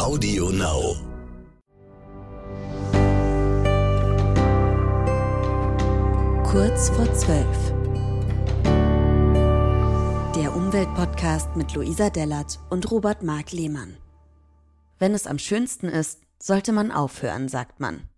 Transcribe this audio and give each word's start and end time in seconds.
Audio 0.00 0.48
Now. 0.48 0.96
Kurz 6.42 6.88
vor 6.88 7.12
zwölf. 7.12 7.74
Der 10.34 10.56
Umweltpodcast 10.56 11.54
mit 11.54 11.74
Luisa 11.74 12.08
Dellert 12.08 12.58
und 12.70 12.90
Robert 12.90 13.22
Mark 13.22 13.52
Lehmann. 13.52 13.98
Wenn 14.98 15.12
es 15.12 15.26
am 15.26 15.38
schönsten 15.38 15.88
ist, 15.90 16.22
sollte 16.42 16.72
man 16.72 16.92
aufhören, 16.92 17.48
sagt 17.50 17.78
man. 17.78 18.08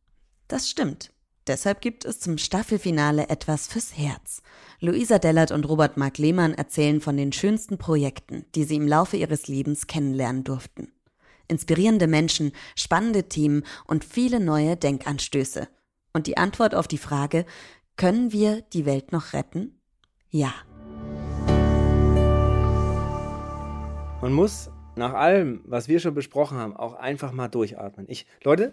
Das 0.47 0.71
stimmt. 0.71 1.13
Deshalb 1.49 1.81
gibt 1.81 2.05
es 2.05 2.21
zum 2.21 2.39
Staffelfinale 2.39 3.29
etwas 3.29 3.67
fürs 3.67 3.99
Herz. 3.99 4.43
Luisa 4.79 5.19
Dellert 5.19 5.51
und 5.51 5.69
Robert 5.69 5.97
Mark 5.97 6.19
Lehmann 6.19 6.55
erzählen 6.55 7.01
von 7.01 7.17
den 7.17 7.33
schönsten 7.33 7.77
Projekten, 7.77 8.45
die 8.55 8.63
sie 8.63 8.77
im 8.77 8.87
Laufe 8.87 9.17
ihres 9.17 9.49
Lebens 9.49 9.89
kennenlernen 9.89 10.45
durften. 10.45 10.93
Inspirierende 11.53 12.07
Menschen, 12.07 12.53
spannende 12.75 13.29
Themen 13.29 13.65
und 13.87 14.07
viele 14.07 14.41
neue 14.41 14.75
Denkanstöße. 14.75 15.69
Und 16.15 16.27
die 16.27 16.39
Antwort 16.39 16.75
auf 16.75 16.89
die 16.89 16.97
Frage, 16.97 17.45
können 17.99 18.33
wir 18.33 18.63
die 18.73 18.87
Welt 18.87 19.13
noch 19.13 19.35
retten? 19.35 19.79
Ja. 20.31 20.55
Man 24.23 24.33
muss 24.33 24.71
nach 24.97 25.13
allem, 25.13 25.61
was 25.67 25.89
wir 25.89 26.01
schon 26.01 26.15
besprochen 26.15 26.57
haben, 26.57 26.75
auch 26.75 26.95
einfach 26.95 27.33
mal 27.33 27.49
durchatmen. 27.49 28.07
Ich, 28.09 28.25
Leute, 28.43 28.73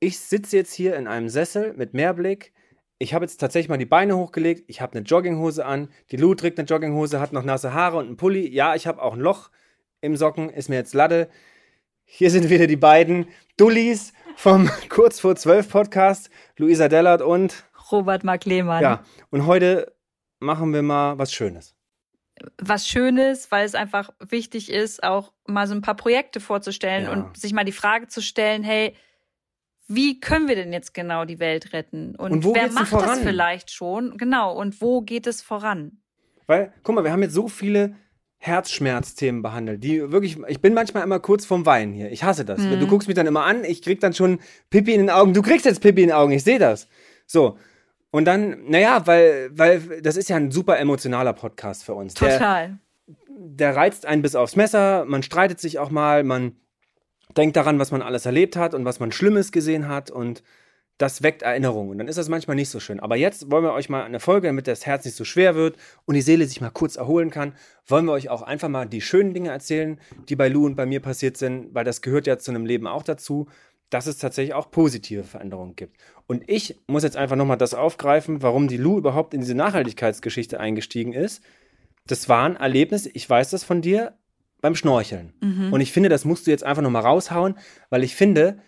ich 0.00 0.18
sitze 0.18 0.56
jetzt 0.56 0.74
hier 0.74 0.96
in 0.96 1.06
einem 1.06 1.28
Sessel 1.28 1.74
mit 1.74 1.94
Mehrblick. 1.94 2.52
Ich 2.98 3.14
habe 3.14 3.24
jetzt 3.24 3.36
tatsächlich 3.36 3.68
mal 3.68 3.78
die 3.78 3.86
Beine 3.86 4.16
hochgelegt. 4.16 4.64
Ich 4.66 4.80
habe 4.80 4.94
eine 4.94 5.06
Jogginghose 5.06 5.64
an. 5.64 5.90
Die 6.10 6.16
Lou 6.16 6.34
trägt 6.34 6.58
eine 6.58 6.66
Jogginghose, 6.66 7.20
hat 7.20 7.32
noch 7.32 7.44
nasse 7.44 7.72
Haare 7.72 7.98
und 7.98 8.06
einen 8.06 8.16
Pulli. 8.16 8.52
Ja, 8.52 8.74
ich 8.74 8.88
habe 8.88 9.00
auch 9.00 9.14
ein 9.14 9.20
Loch 9.20 9.50
im 10.00 10.16
Socken, 10.16 10.50
ist 10.50 10.68
mir 10.68 10.74
jetzt 10.74 10.92
Latte. 10.92 11.28
Hier 12.12 12.28
sind 12.32 12.50
wieder 12.50 12.66
die 12.66 12.76
beiden 12.76 13.28
Dullis 13.56 14.12
vom 14.34 14.68
Kurz 14.88 15.20
vor 15.20 15.36
12 15.36 15.70
Podcast, 15.70 16.28
Luisa 16.56 16.88
Dellert 16.88 17.22
und 17.22 17.64
Robert 17.92 18.24
Mark 18.24 18.44
Lehmann. 18.46 18.82
Ja, 18.82 19.04
und 19.30 19.46
heute 19.46 19.94
machen 20.40 20.74
wir 20.74 20.82
mal 20.82 21.18
was 21.18 21.32
Schönes. 21.32 21.76
Was 22.60 22.88
Schönes, 22.88 23.52
weil 23.52 23.64
es 23.64 23.76
einfach 23.76 24.10
wichtig 24.18 24.72
ist, 24.72 25.04
auch 25.04 25.32
mal 25.46 25.68
so 25.68 25.74
ein 25.74 25.82
paar 25.82 25.94
Projekte 25.94 26.40
vorzustellen 26.40 27.04
Ja. 27.04 27.12
und 27.12 27.36
sich 27.36 27.52
mal 27.52 27.64
die 27.64 27.70
Frage 27.72 28.08
zu 28.08 28.20
stellen, 28.20 28.64
hey, 28.64 28.96
wie 29.86 30.18
können 30.18 30.48
wir 30.48 30.56
denn 30.56 30.72
jetzt 30.72 30.92
genau 30.92 31.24
die 31.24 31.38
Welt 31.38 31.72
retten? 31.72 32.16
Und, 32.16 32.32
Und 32.32 32.44
wer 32.56 32.72
macht 32.72 32.92
das 32.92 33.20
vielleicht 33.20 33.70
schon? 33.70 34.16
Genau, 34.18 34.52
und 34.52 34.80
wo 34.80 35.00
geht 35.02 35.28
es 35.28 35.42
voran? 35.42 36.00
Weil, 36.48 36.72
guck 36.82 36.96
mal, 36.96 37.04
wir 37.04 37.12
haben 37.12 37.22
jetzt 37.22 37.34
so 37.34 37.46
viele 37.46 37.94
Herzschmerzthemen 38.42 39.42
behandelt, 39.42 39.84
die 39.84 40.12
wirklich, 40.12 40.38
ich 40.48 40.60
bin 40.60 40.72
manchmal 40.72 41.02
immer 41.02 41.20
kurz 41.20 41.44
vorm 41.44 41.66
Weinen 41.66 41.92
hier. 41.92 42.10
Ich 42.10 42.24
hasse 42.24 42.46
das. 42.46 42.58
Mhm. 42.58 42.80
Du 42.80 42.86
guckst 42.86 43.06
mich 43.06 43.14
dann 43.14 43.26
immer 43.26 43.44
an, 43.44 43.64
ich 43.64 43.82
krieg 43.82 44.00
dann 44.00 44.14
schon 44.14 44.40
Pipi 44.70 44.94
in 44.94 45.00
den 45.00 45.10
Augen. 45.10 45.34
Du 45.34 45.42
kriegst 45.42 45.66
jetzt 45.66 45.82
Pipi 45.82 46.02
in 46.02 46.08
den 46.08 46.16
Augen, 46.16 46.32
ich 46.32 46.42
sehe 46.42 46.58
das. 46.58 46.88
So. 47.26 47.58
Und 48.10 48.24
dann, 48.24 48.64
naja, 48.66 49.06
weil, 49.06 49.50
weil 49.52 50.00
das 50.00 50.16
ist 50.16 50.30
ja 50.30 50.36
ein 50.36 50.50
super 50.50 50.78
emotionaler 50.78 51.34
Podcast 51.34 51.84
für 51.84 51.92
uns. 51.92 52.14
Der, 52.14 52.38
Total. 52.38 52.78
der 53.28 53.76
reizt 53.76 54.06
einen 54.06 54.22
bis 54.22 54.34
aufs 54.34 54.56
Messer, 54.56 55.04
man 55.04 55.22
streitet 55.22 55.60
sich 55.60 55.78
auch 55.78 55.90
mal, 55.90 56.24
man 56.24 56.56
denkt 57.36 57.56
daran, 57.56 57.78
was 57.78 57.90
man 57.92 58.00
alles 58.00 58.24
erlebt 58.24 58.56
hat 58.56 58.72
und 58.72 58.86
was 58.86 59.00
man 59.00 59.12
Schlimmes 59.12 59.52
gesehen 59.52 59.86
hat 59.86 60.10
und 60.10 60.42
das 61.00 61.22
weckt 61.22 61.40
Erinnerungen. 61.40 61.92
Und 61.92 61.98
dann 61.98 62.08
ist 62.08 62.18
das 62.18 62.28
manchmal 62.28 62.56
nicht 62.56 62.68
so 62.68 62.78
schön. 62.78 63.00
Aber 63.00 63.16
jetzt 63.16 63.50
wollen 63.50 63.64
wir 63.64 63.72
euch 63.72 63.88
mal 63.88 64.04
eine 64.04 64.20
Folge, 64.20 64.48
damit 64.48 64.66
das 64.66 64.84
Herz 64.84 65.06
nicht 65.06 65.16
so 65.16 65.24
schwer 65.24 65.54
wird 65.54 65.76
und 66.04 66.14
die 66.14 66.20
Seele 66.20 66.44
sich 66.44 66.60
mal 66.60 66.68
kurz 66.68 66.96
erholen 66.96 67.30
kann, 67.30 67.54
wollen 67.86 68.04
wir 68.04 68.12
euch 68.12 68.28
auch 68.28 68.42
einfach 68.42 68.68
mal 68.68 68.86
die 68.86 69.00
schönen 69.00 69.32
Dinge 69.32 69.48
erzählen, 69.48 69.98
die 70.28 70.36
bei 70.36 70.48
Lou 70.48 70.66
und 70.66 70.76
bei 70.76 70.84
mir 70.84 71.00
passiert 71.00 71.38
sind, 71.38 71.74
weil 71.74 71.84
das 71.86 72.02
gehört 72.02 72.26
ja 72.26 72.36
zu 72.36 72.50
einem 72.50 72.66
Leben 72.66 72.86
auch 72.86 73.02
dazu, 73.02 73.48
dass 73.88 74.06
es 74.06 74.18
tatsächlich 74.18 74.52
auch 74.52 74.70
positive 74.70 75.24
Veränderungen 75.24 75.74
gibt. 75.74 75.96
Und 76.26 76.44
ich 76.48 76.78
muss 76.86 77.02
jetzt 77.02 77.16
einfach 77.16 77.36
nochmal 77.36 77.56
das 77.56 77.72
aufgreifen, 77.72 78.42
warum 78.42 78.68
die 78.68 78.76
Lou 78.76 78.98
überhaupt 78.98 79.32
in 79.32 79.40
diese 79.40 79.54
Nachhaltigkeitsgeschichte 79.54 80.60
eingestiegen 80.60 81.14
ist. 81.14 81.42
Das 82.06 82.28
war 82.28 82.44
ein 82.44 82.56
Erlebnis, 82.56 83.06
ich 83.06 83.28
weiß 83.28 83.48
das 83.48 83.64
von 83.64 83.80
dir, 83.80 84.18
beim 84.60 84.74
Schnorcheln. 84.74 85.32
Und 85.72 85.80
ich 85.80 85.92
finde, 85.92 86.10
das 86.10 86.26
musst 86.26 86.46
du 86.46 86.50
jetzt 86.50 86.64
einfach 86.64 86.82
nochmal 86.82 87.02
raushauen, 87.02 87.54
weil 87.88 88.04
ich 88.04 88.14
finde, 88.14 88.58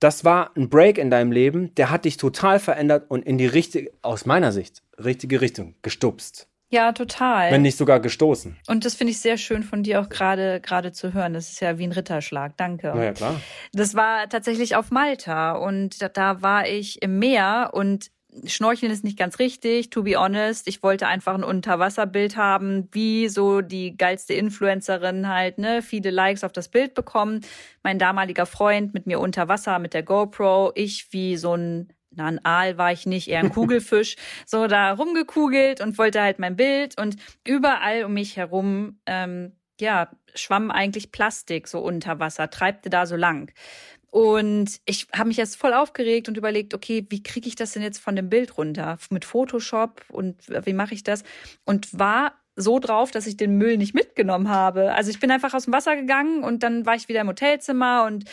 das 0.00 0.24
war 0.24 0.52
ein 0.56 0.68
Break 0.68 0.98
in 0.98 1.10
deinem 1.10 1.32
Leben, 1.32 1.74
der 1.74 1.90
hat 1.90 2.04
dich 2.04 2.16
total 2.16 2.60
verändert 2.60 3.06
und 3.08 3.24
in 3.24 3.38
die 3.38 3.46
richtige, 3.46 3.90
aus 4.02 4.26
meiner 4.26 4.52
Sicht, 4.52 4.82
richtige 4.98 5.40
Richtung 5.40 5.74
gestupst. 5.82 6.48
Ja, 6.70 6.92
total. 6.92 7.50
Wenn 7.50 7.62
nicht 7.62 7.78
sogar 7.78 7.98
gestoßen. 7.98 8.58
und 8.66 8.84
das 8.84 8.94
finde 8.94 9.12
ich 9.12 9.20
sehr 9.20 9.38
schön 9.38 9.62
von 9.62 9.82
dir 9.82 10.00
auch 10.00 10.10
gerade 10.10 10.60
gerade 10.60 10.92
zu 10.92 11.14
hören. 11.14 11.32
Das 11.32 11.48
ist 11.48 11.60
ja 11.60 11.78
wie 11.78 11.84
ein 11.84 11.92
Ritterschlag. 11.92 12.58
Danke. 12.58 12.92
Na 12.94 13.04
ja, 13.04 13.12
klar. 13.12 13.40
Das 13.72 13.94
war 13.94 14.28
tatsächlich 14.28 14.76
auf 14.76 14.90
Malta 14.90 15.52
und 15.52 16.02
da, 16.02 16.10
da 16.10 16.42
war 16.42 16.68
ich 16.68 17.00
im 17.00 17.18
Meer 17.18 17.70
und 17.72 18.10
Schnorcheln 18.44 18.92
ist 18.92 19.04
nicht 19.04 19.18
ganz 19.18 19.38
richtig, 19.38 19.90
to 19.90 20.02
be 20.02 20.16
honest. 20.16 20.68
Ich 20.68 20.82
wollte 20.82 21.06
einfach 21.06 21.34
ein 21.34 21.44
Unterwasserbild 21.44 22.36
haben, 22.36 22.88
wie 22.92 23.28
so 23.28 23.62
die 23.62 23.96
geilste 23.96 24.34
Influencerin 24.34 25.28
halt, 25.28 25.58
ne, 25.58 25.82
viele 25.82 26.10
Likes 26.10 26.44
auf 26.44 26.52
das 26.52 26.68
Bild 26.68 26.94
bekommen. 26.94 27.40
Mein 27.82 27.98
damaliger 27.98 28.46
Freund 28.46 28.92
mit 28.92 29.06
mir 29.06 29.18
unter 29.20 29.48
Wasser 29.48 29.78
mit 29.78 29.94
der 29.94 30.02
GoPro, 30.02 30.72
ich 30.74 31.08
wie 31.10 31.36
so 31.36 31.54
ein 31.54 31.92
na, 32.10 32.26
ein 32.26 32.44
Aal 32.44 32.78
war 32.78 32.92
ich 32.92 33.06
nicht, 33.06 33.28
eher 33.28 33.40
ein 33.40 33.50
Kugelfisch, 33.52 34.16
so 34.46 34.66
da 34.66 34.92
rumgekugelt 34.92 35.80
und 35.80 35.98
wollte 35.98 36.20
halt 36.20 36.38
mein 36.38 36.56
Bild 36.56 37.00
und 37.00 37.16
überall 37.46 38.04
um 38.04 38.14
mich 38.14 38.36
herum, 38.36 38.98
ähm, 39.06 39.52
ja, 39.80 40.10
schwamm 40.34 40.70
eigentlich 40.70 41.12
Plastik 41.12 41.68
so 41.68 41.80
unter 41.80 42.18
Wasser, 42.18 42.50
treibte 42.50 42.90
da 42.90 43.06
so 43.06 43.16
lang. 43.16 43.52
Und 44.10 44.80
ich 44.86 45.06
habe 45.14 45.28
mich 45.28 45.38
erst 45.38 45.56
voll 45.56 45.74
aufgeregt 45.74 46.28
und 46.28 46.36
überlegt, 46.36 46.72
okay, 46.72 47.06
wie 47.10 47.22
kriege 47.22 47.46
ich 47.46 47.56
das 47.56 47.72
denn 47.72 47.82
jetzt 47.82 47.98
von 47.98 48.16
dem 48.16 48.30
Bild 48.30 48.56
runter? 48.56 48.98
Mit 49.10 49.24
Photoshop 49.24 50.04
und 50.08 50.36
wie 50.48 50.72
mache 50.72 50.94
ich 50.94 51.02
das? 51.02 51.24
Und 51.64 51.98
war 51.98 52.32
so 52.56 52.78
drauf, 52.78 53.10
dass 53.10 53.26
ich 53.26 53.36
den 53.36 53.56
Müll 53.56 53.76
nicht 53.76 53.94
mitgenommen 53.94 54.48
habe. 54.48 54.92
Also 54.94 55.10
ich 55.10 55.20
bin 55.20 55.30
einfach 55.30 55.54
aus 55.54 55.64
dem 55.64 55.74
Wasser 55.74 55.94
gegangen 55.94 56.42
und 56.42 56.62
dann 56.62 56.86
war 56.86 56.94
ich 56.94 57.08
wieder 57.08 57.20
im 57.20 57.28
Hotelzimmer 57.28 58.04
und 58.06 58.24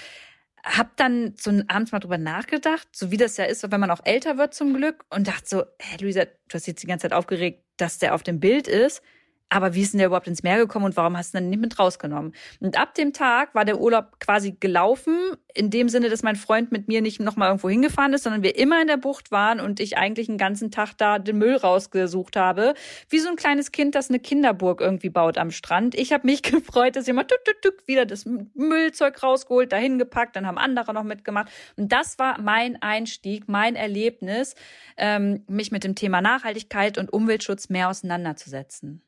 habe 0.63 0.89
dann 0.95 1.35
so 1.39 1.51
abends 1.67 1.91
mal 1.91 1.99
drüber 1.99 2.17
nachgedacht, 2.17 2.87
so 2.91 3.11
wie 3.11 3.17
das 3.17 3.37
ja 3.37 3.45
ist, 3.45 3.69
wenn 3.71 3.79
man 3.79 3.91
auch 3.91 4.01
älter 4.03 4.37
wird 4.37 4.55
zum 4.55 4.73
Glück 4.73 5.05
und 5.11 5.27
dachte 5.27 5.47
so, 5.47 5.63
hey 5.79 6.01
Luisa, 6.01 6.25
du 6.25 6.53
hast 6.53 6.65
jetzt 6.65 6.81
die 6.81 6.87
ganze 6.87 7.03
Zeit 7.03 7.13
aufgeregt, 7.13 7.63
dass 7.77 7.99
der 7.99 8.15
auf 8.15 8.23
dem 8.23 8.39
Bild 8.39 8.67
ist. 8.67 9.03
Aber 9.49 9.75
wie 9.75 9.81
ist 9.81 9.93
denn 9.93 9.99
der 9.99 10.07
überhaupt 10.07 10.27
ins 10.27 10.43
Meer 10.43 10.57
gekommen 10.57 10.85
und 10.85 10.97
warum 10.97 11.15
hast 11.15 11.33
du 11.33 11.37
dann 11.37 11.49
nicht 11.49 11.61
mit 11.61 11.77
rausgenommen? 11.77 12.33
Und 12.59 12.79
ab 12.79 12.95
dem 12.95 13.13
Tag 13.13 13.53
war 13.53 13.63
der 13.63 13.79
Urlaub 13.79 14.19
quasi 14.19 14.57
gelaufen, 14.59 15.15
in 15.53 15.69
dem 15.69 15.87
Sinne, 15.87 16.09
dass 16.09 16.23
mein 16.23 16.35
Freund 16.35 16.71
mit 16.71 16.87
mir 16.87 17.01
nicht 17.01 17.21
nochmal 17.21 17.49
irgendwo 17.49 17.69
hingefahren 17.69 18.13
ist, 18.13 18.23
sondern 18.23 18.43
wir 18.43 18.57
immer 18.57 18.81
in 18.81 18.87
der 18.87 18.97
Bucht 18.97 19.31
waren 19.31 19.59
und 19.59 19.79
ich 19.79 19.97
eigentlich 19.97 20.27
einen 20.27 20.39
ganzen 20.39 20.71
Tag 20.71 20.97
da 20.97 21.19
den 21.19 21.37
Müll 21.37 21.55
rausgesucht 21.55 22.35
habe. 22.35 22.73
Wie 23.07 23.19
so 23.19 23.29
ein 23.29 23.35
kleines 23.35 23.71
Kind, 23.71 23.95
das 23.95 24.09
eine 24.09 24.19
Kinderburg 24.19 24.81
irgendwie 24.81 25.09
baut 25.09 25.37
am 25.37 25.51
Strand. 25.51 25.95
Ich 25.95 26.11
habe 26.11 26.25
mich 26.25 26.41
gefreut, 26.43 26.95
dass 26.95 27.07
jemand 27.07 27.29
tuk, 27.29 27.45
tuk, 27.45 27.61
tuk, 27.61 27.87
wieder 27.87 28.05
das 28.05 28.25
Müllzeug 28.25 29.21
rausgeholt, 29.21 29.71
dahin 29.71 29.99
gepackt, 29.99 30.35
dann 30.35 30.47
haben 30.47 30.57
andere 30.57 30.93
noch 30.93 31.03
mitgemacht. 31.03 31.49
Und 31.77 31.91
das 31.91 32.17
war 32.17 32.41
mein 32.41 32.81
Einstieg, 32.81 33.47
mein 33.47 33.75
Erlebnis, 33.75 34.55
ähm, 34.97 35.43
mich 35.47 35.71
mit 35.71 35.83
dem 35.83 35.95
Thema 35.95 36.19
Nachhaltigkeit 36.19 36.97
und 36.97 37.13
Umweltschutz 37.13 37.69
mehr 37.69 37.89
auseinanderzusetzen. 37.89 39.01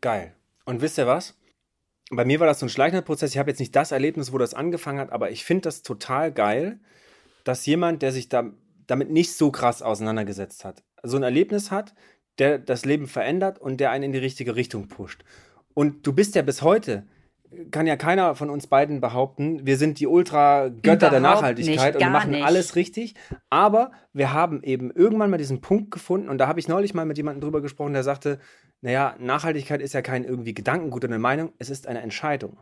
Geil. 0.00 0.34
Und 0.64 0.80
wisst 0.80 0.98
ihr 0.98 1.06
was? 1.06 1.36
Bei 2.10 2.24
mir 2.24 2.40
war 2.40 2.46
das 2.46 2.58
so 2.58 2.66
ein 2.66 2.70
schleichender 2.70 3.02
Prozess. 3.02 3.32
Ich 3.32 3.38
habe 3.38 3.50
jetzt 3.50 3.60
nicht 3.60 3.76
das 3.76 3.92
Erlebnis, 3.92 4.32
wo 4.32 4.38
das 4.38 4.54
angefangen 4.54 4.98
hat, 4.98 5.12
aber 5.12 5.30
ich 5.30 5.44
finde 5.44 5.62
das 5.62 5.82
total 5.82 6.32
geil, 6.32 6.80
dass 7.44 7.66
jemand, 7.66 8.02
der 8.02 8.12
sich 8.12 8.28
da, 8.28 8.50
damit 8.86 9.10
nicht 9.10 9.32
so 9.34 9.50
krass 9.50 9.82
auseinandergesetzt 9.82 10.64
hat, 10.64 10.82
so 11.02 11.16
ein 11.16 11.22
Erlebnis 11.22 11.70
hat, 11.70 11.94
der 12.38 12.58
das 12.58 12.84
Leben 12.84 13.06
verändert 13.06 13.58
und 13.58 13.78
der 13.78 13.90
einen 13.90 14.04
in 14.04 14.12
die 14.12 14.18
richtige 14.18 14.56
Richtung 14.56 14.88
pusht. 14.88 15.24
Und 15.74 16.06
du 16.06 16.12
bist 16.12 16.34
ja 16.34 16.42
bis 16.42 16.62
heute, 16.62 17.06
kann 17.70 17.86
ja 17.86 17.96
keiner 17.96 18.34
von 18.34 18.50
uns 18.50 18.66
beiden 18.66 19.00
behaupten, 19.00 19.66
wir 19.66 19.76
sind 19.76 19.98
die 19.98 20.06
Ultra-Götter 20.06 21.10
der 21.10 21.20
Nachhaltigkeit 21.20 21.94
nicht, 21.94 22.04
und 22.04 22.12
machen 22.12 22.30
nicht. 22.30 22.44
alles 22.44 22.76
richtig. 22.76 23.14
Aber 23.48 23.90
wir 24.12 24.32
haben 24.32 24.62
eben 24.62 24.90
irgendwann 24.90 25.30
mal 25.30 25.38
diesen 25.38 25.60
Punkt 25.60 25.90
gefunden 25.90 26.28
und 26.28 26.38
da 26.38 26.46
habe 26.46 26.60
ich 26.60 26.68
neulich 26.68 26.94
mal 26.94 27.06
mit 27.06 27.16
jemandem 27.16 27.40
drüber 27.40 27.60
gesprochen, 27.60 27.92
der 27.92 28.04
sagte, 28.04 28.38
naja, 28.82 29.16
Nachhaltigkeit 29.18 29.82
ist 29.82 29.94
ja 29.94 30.02
kein 30.02 30.24
irgendwie 30.24 30.54
Gedankengut 30.54 31.04
oder 31.04 31.12
eine 31.12 31.20
Meinung, 31.20 31.52
es 31.58 31.70
ist 31.70 31.86
eine 31.86 32.00
Entscheidung. 32.00 32.58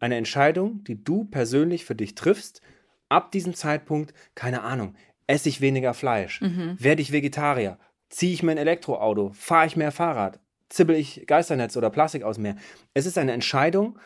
Eine 0.00 0.16
Entscheidung, 0.16 0.84
die 0.84 1.02
du 1.02 1.24
persönlich 1.24 1.84
für 1.84 1.94
dich 1.94 2.14
triffst. 2.14 2.60
Ab 3.08 3.32
diesem 3.32 3.54
Zeitpunkt, 3.54 4.12
keine 4.34 4.62
Ahnung, 4.62 4.94
esse 5.26 5.48
ich 5.48 5.60
weniger 5.60 5.94
Fleisch, 5.94 6.40
werde 6.78 7.02
ich 7.02 7.12
Vegetarier, 7.12 7.78
ziehe 8.08 8.32
ich 8.32 8.42
mir 8.42 8.52
ein 8.52 8.58
Elektroauto, 8.58 9.30
fahre 9.32 9.66
ich 9.66 9.76
mehr 9.76 9.92
Fahrrad, 9.92 10.40
zibbel 10.68 10.96
ich 10.96 11.26
Geisternetz 11.26 11.76
oder 11.76 11.90
Plastik 11.90 12.22
aus 12.22 12.36
dem 12.36 12.42
Meer. 12.42 12.56
Es 12.94 13.06
ist 13.06 13.18
eine 13.18 13.32
Entscheidung 13.32 13.98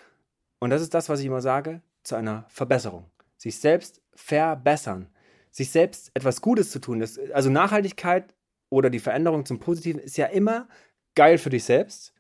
und 0.58 0.70
das 0.70 0.82
ist 0.82 0.94
das, 0.94 1.08
was 1.08 1.20
ich 1.20 1.26
immer 1.26 1.40
sage, 1.40 1.82
zu 2.02 2.14
einer 2.14 2.44
Verbesserung. 2.48 3.10
Sich 3.36 3.58
selbst 3.58 4.00
verbessern. 4.14 5.08
Sich 5.50 5.70
selbst 5.70 6.10
etwas 6.14 6.40
Gutes 6.40 6.70
zu 6.70 6.78
tun. 6.78 7.00
Das, 7.00 7.18
also 7.32 7.50
Nachhaltigkeit 7.50 8.34
oder 8.70 8.88
die 8.88 9.00
Veränderung 9.00 9.44
zum 9.44 9.58
Positiven 9.58 10.00
ist 10.00 10.16
ja 10.16 10.26
immer 10.26 10.68
geil 11.14 11.38
für 11.38 11.50
dich 11.50 11.64
selbst. 11.64 12.14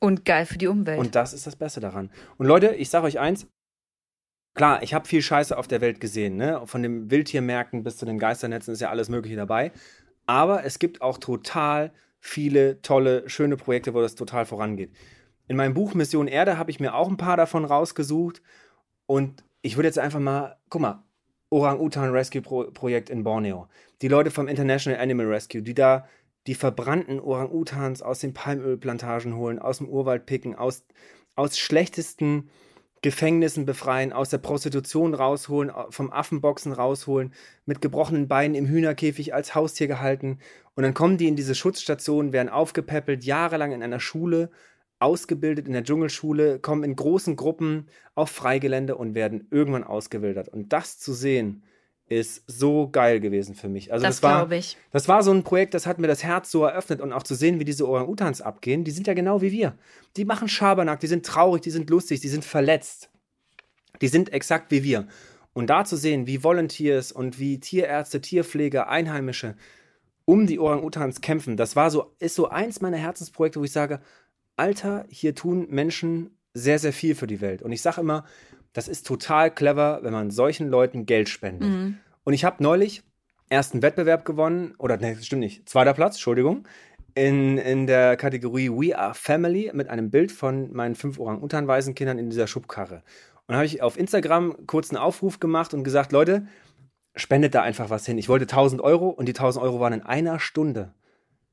Und 0.00 0.24
geil 0.24 0.44
für 0.44 0.58
die 0.58 0.66
Umwelt. 0.66 0.98
Und 0.98 1.14
das 1.14 1.32
ist 1.32 1.46
das 1.46 1.56
Beste 1.56 1.80
daran. 1.80 2.10
Und 2.36 2.46
Leute, 2.46 2.74
ich 2.74 2.90
sage 2.90 3.06
euch 3.06 3.18
eins, 3.18 3.46
klar, 4.54 4.82
ich 4.82 4.92
habe 4.92 5.08
viel 5.08 5.22
Scheiße 5.22 5.56
auf 5.56 5.66
der 5.66 5.80
Welt 5.80 6.00
gesehen, 6.00 6.36
ne? 6.36 6.60
Von 6.66 6.82
den 6.82 7.10
Wildtiermärkten 7.10 7.84
bis 7.84 7.96
zu 7.96 8.04
den 8.04 8.18
Geisternetzen 8.18 8.74
ist 8.74 8.80
ja 8.80 8.90
alles 8.90 9.08
Mögliche 9.08 9.36
dabei. 9.36 9.72
Aber 10.26 10.64
es 10.64 10.78
gibt 10.78 11.00
auch 11.00 11.18
total 11.18 11.92
viele 12.24 12.80
tolle, 12.80 13.28
schöne 13.28 13.58
Projekte, 13.58 13.92
wo 13.92 14.00
das 14.00 14.14
total 14.14 14.46
vorangeht. 14.46 14.90
In 15.46 15.56
meinem 15.56 15.74
Buch 15.74 15.92
Mission 15.92 16.26
Erde 16.26 16.56
habe 16.56 16.70
ich 16.70 16.80
mir 16.80 16.94
auch 16.94 17.08
ein 17.08 17.18
paar 17.18 17.36
davon 17.36 17.66
rausgesucht. 17.66 18.40
Und 19.04 19.44
ich 19.60 19.76
würde 19.76 19.88
jetzt 19.88 19.98
einfach 19.98 20.20
mal, 20.20 20.56
guck 20.70 20.80
mal, 20.80 21.04
Orang-Utan 21.50 22.10
Rescue 22.10 22.40
Pro 22.40 22.70
Projekt 22.70 23.10
in 23.10 23.24
Borneo. 23.24 23.68
Die 24.00 24.08
Leute 24.08 24.30
vom 24.30 24.48
International 24.48 24.98
Animal 24.98 25.26
Rescue, 25.26 25.62
die 25.62 25.74
da 25.74 26.08
die 26.46 26.54
verbrannten 26.54 27.20
Orang-Utans 27.20 28.00
aus 28.00 28.20
den 28.20 28.32
Palmölplantagen 28.32 29.36
holen, 29.36 29.58
aus 29.58 29.78
dem 29.78 29.88
Urwald 29.88 30.24
picken, 30.24 30.54
aus, 30.54 30.82
aus 31.36 31.58
schlechtesten 31.58 32.48
Gefängnissen 33.04 33.66
befreien, 33.66 34.14
aus 34.14 34.30
der 34.30 34.38
Prostitution 34.38 35.12
rausholen, 35.12 35.70
vom 35.90 36.10
Affenboxen 36.10 36.72
rausholen, 36.72 37.34
mit 37.66 37.82
gebrochenen 37.82 38.28
Beinen 38.28 38.54
im 38.54 38.66
Hühnerkäfig 38.66 39.34
als 39.34 39.54
Haustier 39.54 39.88
gehalten. 39.88 40.38
Und 40.74 40.84
dann 40.84 40.94
kommen 40.94 41.18
die 41.18 41.28
in 41.28 41.36
diese 41.36 41.54
Schutzstation, 41.54 42.32
werden 42.32 42.48
aufgepäppelt, 42.48 43.22
jahrelang 43.22 43.72
in 43.72 43.82
einer 43.82 44.00
Schule, 44.00 44.50
ausgebildet 45.00 45.66
in 45.66 45.74
der 45.74 45.84
Dschungelschule, 45.84 46.60
kommen 46.60 46.82
in 46.82 46.96
großen 46.96 47.36
Gruppen 47.36 47.90
auf 48.14 48.30
Freigelände 48.30 48.96
und 48.96 49.14
werden 49.14 49.48
irgendwann 49.50 49.84
ausgewildert. 49.84 50.48
Und 50.48 50.72
das 50.72 50.98
zu 50.98 51.12
sehen, 51.12 51.62
ist 52.06 52.44
so 52.46 52.88
geil 52.90 53.20
gewesen 53.20 53.54
für 53.54 53.68
mich. 53.68 53.92
Also 53.92 54.04
das, 54.04 54.20
das 54.20 54.22
war, 54.22 54.50
ich. 54.52 54.76
Das 54.92 55.08
war 55.08 55.22
so 55.22 55.32
ein 55.32 55.42
Projekt, 55.42 55.74
das 55.74 55.86
hat 55.86 55.98
mir 55.98 56.06
das 56.06 56.22
Herz 56.22 56.50
so 56.50 56.64
eröffnet 56.64 57.00
und 57.00 57.12
auch 57.12 57.22
zu 57.22 57.34
sehen, 57.34 57.58
wie 57.60 57.64
diese 57.64 57.88
Orang-Utans 57.88 58.42
abgehen, 58.42 58.84
die 58.84 58.90
sind 58.90 59.06
ja 59.06 59.14
genau 59.14 59.40
wie 59.40 59.52
wir. 59.52 59.74
Die 60.16 60.24
machen 60.24 60.48
Schabernack, 60.48 61.00
die 61.00 61.06
sind 61.06 61.24
traurig, 61.24 61.62
die 61.62 61.70
sind 61.70 61.88
lustig, 61.88 62.20
die 62.20 62.28
sind 62.28 62.44
verletzt. 62.44 63.10
Die 64.02 64.08
sind 64.08 64.32
exakt 64.32 64.70
wie 64.70 64.84
wir. 64.84 65.06
Und 65.54 65.70
da 65.70 65.84
zu 65.84 65.96
sehen, 65.96 66.26
wie 66.26 66.42
Volunteers 66.42 67.12
und 67.12 67.38
wie 67.38 67.60
Tierärzte, 67.60 68.20
Tierpfleger, 68.20 68.88
Einheimische 68.88 69.56
um 70.26 70.46
die 70.46 70.58
Orang-Utans 70.58 71.20
kämpfen, 71.20 71.56
das 71.56 71.76
war 71.76 71.90
so, 71.90 72.14
ist 72.18 72.34
so 72.34 72.48
eins 72.48 72.80
meiner 72.80 72.96
Herzensprojekte, 72.96 73.60
wo 73.60 73.64
ich 73.64 73.72
sage, 73.72 74.00
Alter, 74.56 75.04
hier 75.08 75.34
tun 75.34 75.66
Menschen 75.68 76.38
sehr, 76.54 76.78
sehr 76.78 76.92
viel 76.92 77.14
für 77.14 77.26
die 77.26 77.40
Welt. 77.40 77.62
Und 77.62 77.72
ich 77.72 77.82
sage 77.82 78.00
immer, 78.00 78.24
das 78.74 78.88
ist 78.88 79.06
total 79.06 79.50
clever, 79.50 80.00
wenn 80.02 80.12
man 80.12 80.30
solchen 80.30 80.68
Leuten 80.68 81.06
Geld 81.06 81.30
spendet. 81.30 81.70
Mhm. 81.70 81.96
Und 82.24 82.34
ich 82.34 82.44
habe 82.44 82.62
neulich 82.62 83.02
ersten 83.48 83.80
Wettbewerb 83.82 84.24
gewonnen, 84.24 84.74
oder 84.78 84.98
ne, 84.98 85.16
stimmt 85.22 85.40
nicht, 85.40 85.68
zweiter 85.68 85.94
Platz, 85.94 86.16
Entschuldigung, 86.16 86.66
in, 87.14 87.56
in 87.58 87.86
der 87.86 88.16
Kategorie 88.16 88.68
We 88.70 88.98
Are 88.98 89.14
Family 89.14 89.70
mit 89.72 89.88
einem 89.88 90.10
Bild 90.10 90.32
von 90.32 90.72
meinen 90.72 90.96
fünf 90.96 91.18
Orang-Utan-Waisenkindern 91.18 92.18
in 92.18 92.28
dieser 92.28 92.48
Schubkarre. 92.48 93.02
Und 93.46 93.54
habe 93.54 93.66
ich 93.66 93.80
auf 93.80 93.96
Instagram 93.96 94.66
kurz 94.66 94.90
einen 94.90 94.98
Aufruf 94.98 95.38
gemacht 95.38 95.72
und 95.72 95.84
gesagt, 95.84 96.12
Leute, 96.12 96.46
spendet 97.14 97.54
da 97.54 97.62
einfach 97.62 97.90
was 97.90 98.06
hin. 98.06 98.18
Ich 98.18 98.28
wollte 98.28 98.44
1000 98.44 98.82
Euro 98.82 99.08
und 99.08 99.26
die 99.26 99.34
1000 99.34 99.64
Euro 99.64 99.78
waren 99.78 99.92
in 99.92 100.02
einer 100.02 100.40
Stunde 100.40 100.92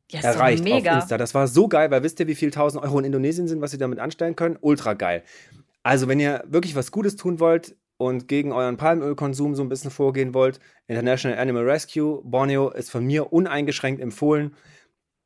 ja, 0.10 0.22
erreicht 0.22 0.64
auf 0.70 0.86
Insta. 0.86 1.18
Das 1.18 1.36
war 1.36 1.48
so 1.48 1.68
geil, 1.68 1.92
weil 1.92 2.02
wisst 2.02 2.20
ihr, 2.20 2.28
wie 2.28 2.36
viel 2.36 2.50
1000 2.50 2.84
Euro 2.84 3.00
in 3.00 3.06
Indonesien 3.06 3.48
sind, 3.48 3.62
was 3.62 3.74
ihr 3.74 3.80
damit 3.80 4.00
anstellen 4.00 4.36
können? 4.36 4.58
Ultra 4.62 4.94
geil. 4.94 5.24
Also, 5.84 6.08
wenn 6.08 6.20
ihr 6.20 6.44
wirklich 6.48 6.76
was 6.76 6.92
Gutes 6.92 7.16
tun 7.16 7.40
wollt 7.40 7.76
und 7.98 8.28
gegen 8.28 8.52
euren 8.52 8.78
Palmölkonsum 8.78 9.56
so 9.56 9.64
ein 9.64 9.70
bisschen 9.70 9.92
vorgehen 9.92 10.34
wollt, 10.34 10.60
International 10.88 11.38
Animal 11.38 11.64
Rescue, 11.64 12.22
Borneo 12.24 12.70
ist 12.70 12.92
von 12.92 13.06
mir 13.06 13.34
uneingeschränkt 13.34 14.02
empfohlen. 14.02 14.56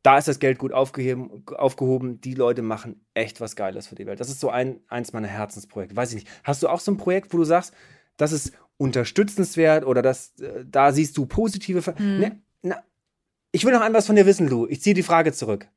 Da 0.04 0.20
ist 0.20 0.28
das 0.28 0.40
Geld 0.40 0.60
gut 0.60 0.72
aufgehoben. 0.72 1.44
aufgehoben. 1.56 2.22
Die 2.22 2.36
Leute 2.36 2.62
machen 2.62 3.06
echt 3.16 3.42
was 3.42 3.56
Geiles 3.56 3.88
für 3.88 3.96
die 3.96 4.06
Welt. 4.06 4.20
Das 4.20 4.30
ist 4.30 4.40
so 4.40 4.50
ein, 4.50 4.80
eins 4.88 5.14
meiner 5.14 5.28
Herzensprojekte. 5.28 5.96
Weiß 5.96 6.10
ich 6.10 6.16
nicht. 6.16 6.28
Hast 6.44 6.62
du 6.62 6.68
auch 6.68 6.80
so 6.80 6.92
ein 6.92 6.98
Projekt, 6.98 7.34
wo 7.34 7.38
du 7.38 7.44
sagst, 7.44 7.74
das 8.18 8.32
ist 8.32 8.54
unterstützenswert 8.78 9.86
oder 9.86 10.02
das, 10.02 10.38
äh, 10.40 10.64
da 10.66 10.92
siehst 10.92 11.18
du 11.18 11.26
positive. 11.26 11.82
Ver 11.82 11.98
hm. 11.98 12.20
ne, 12.20 12.40
na, 12.62 12.84
ich 13.52 13.66
will 13.66 13.74
noch 13.74 13.84
etwas 13.84 14.06
von 14.06 14.16
dir 14.16 14.26
wissen, 14.26 14.48
Lu. 14.48 14.68
Ich 14.68 14.82
ziehe 14.82 14.94
die 14.94 15.04
Frage 15.04 15.32
zurück. 15.34 15.68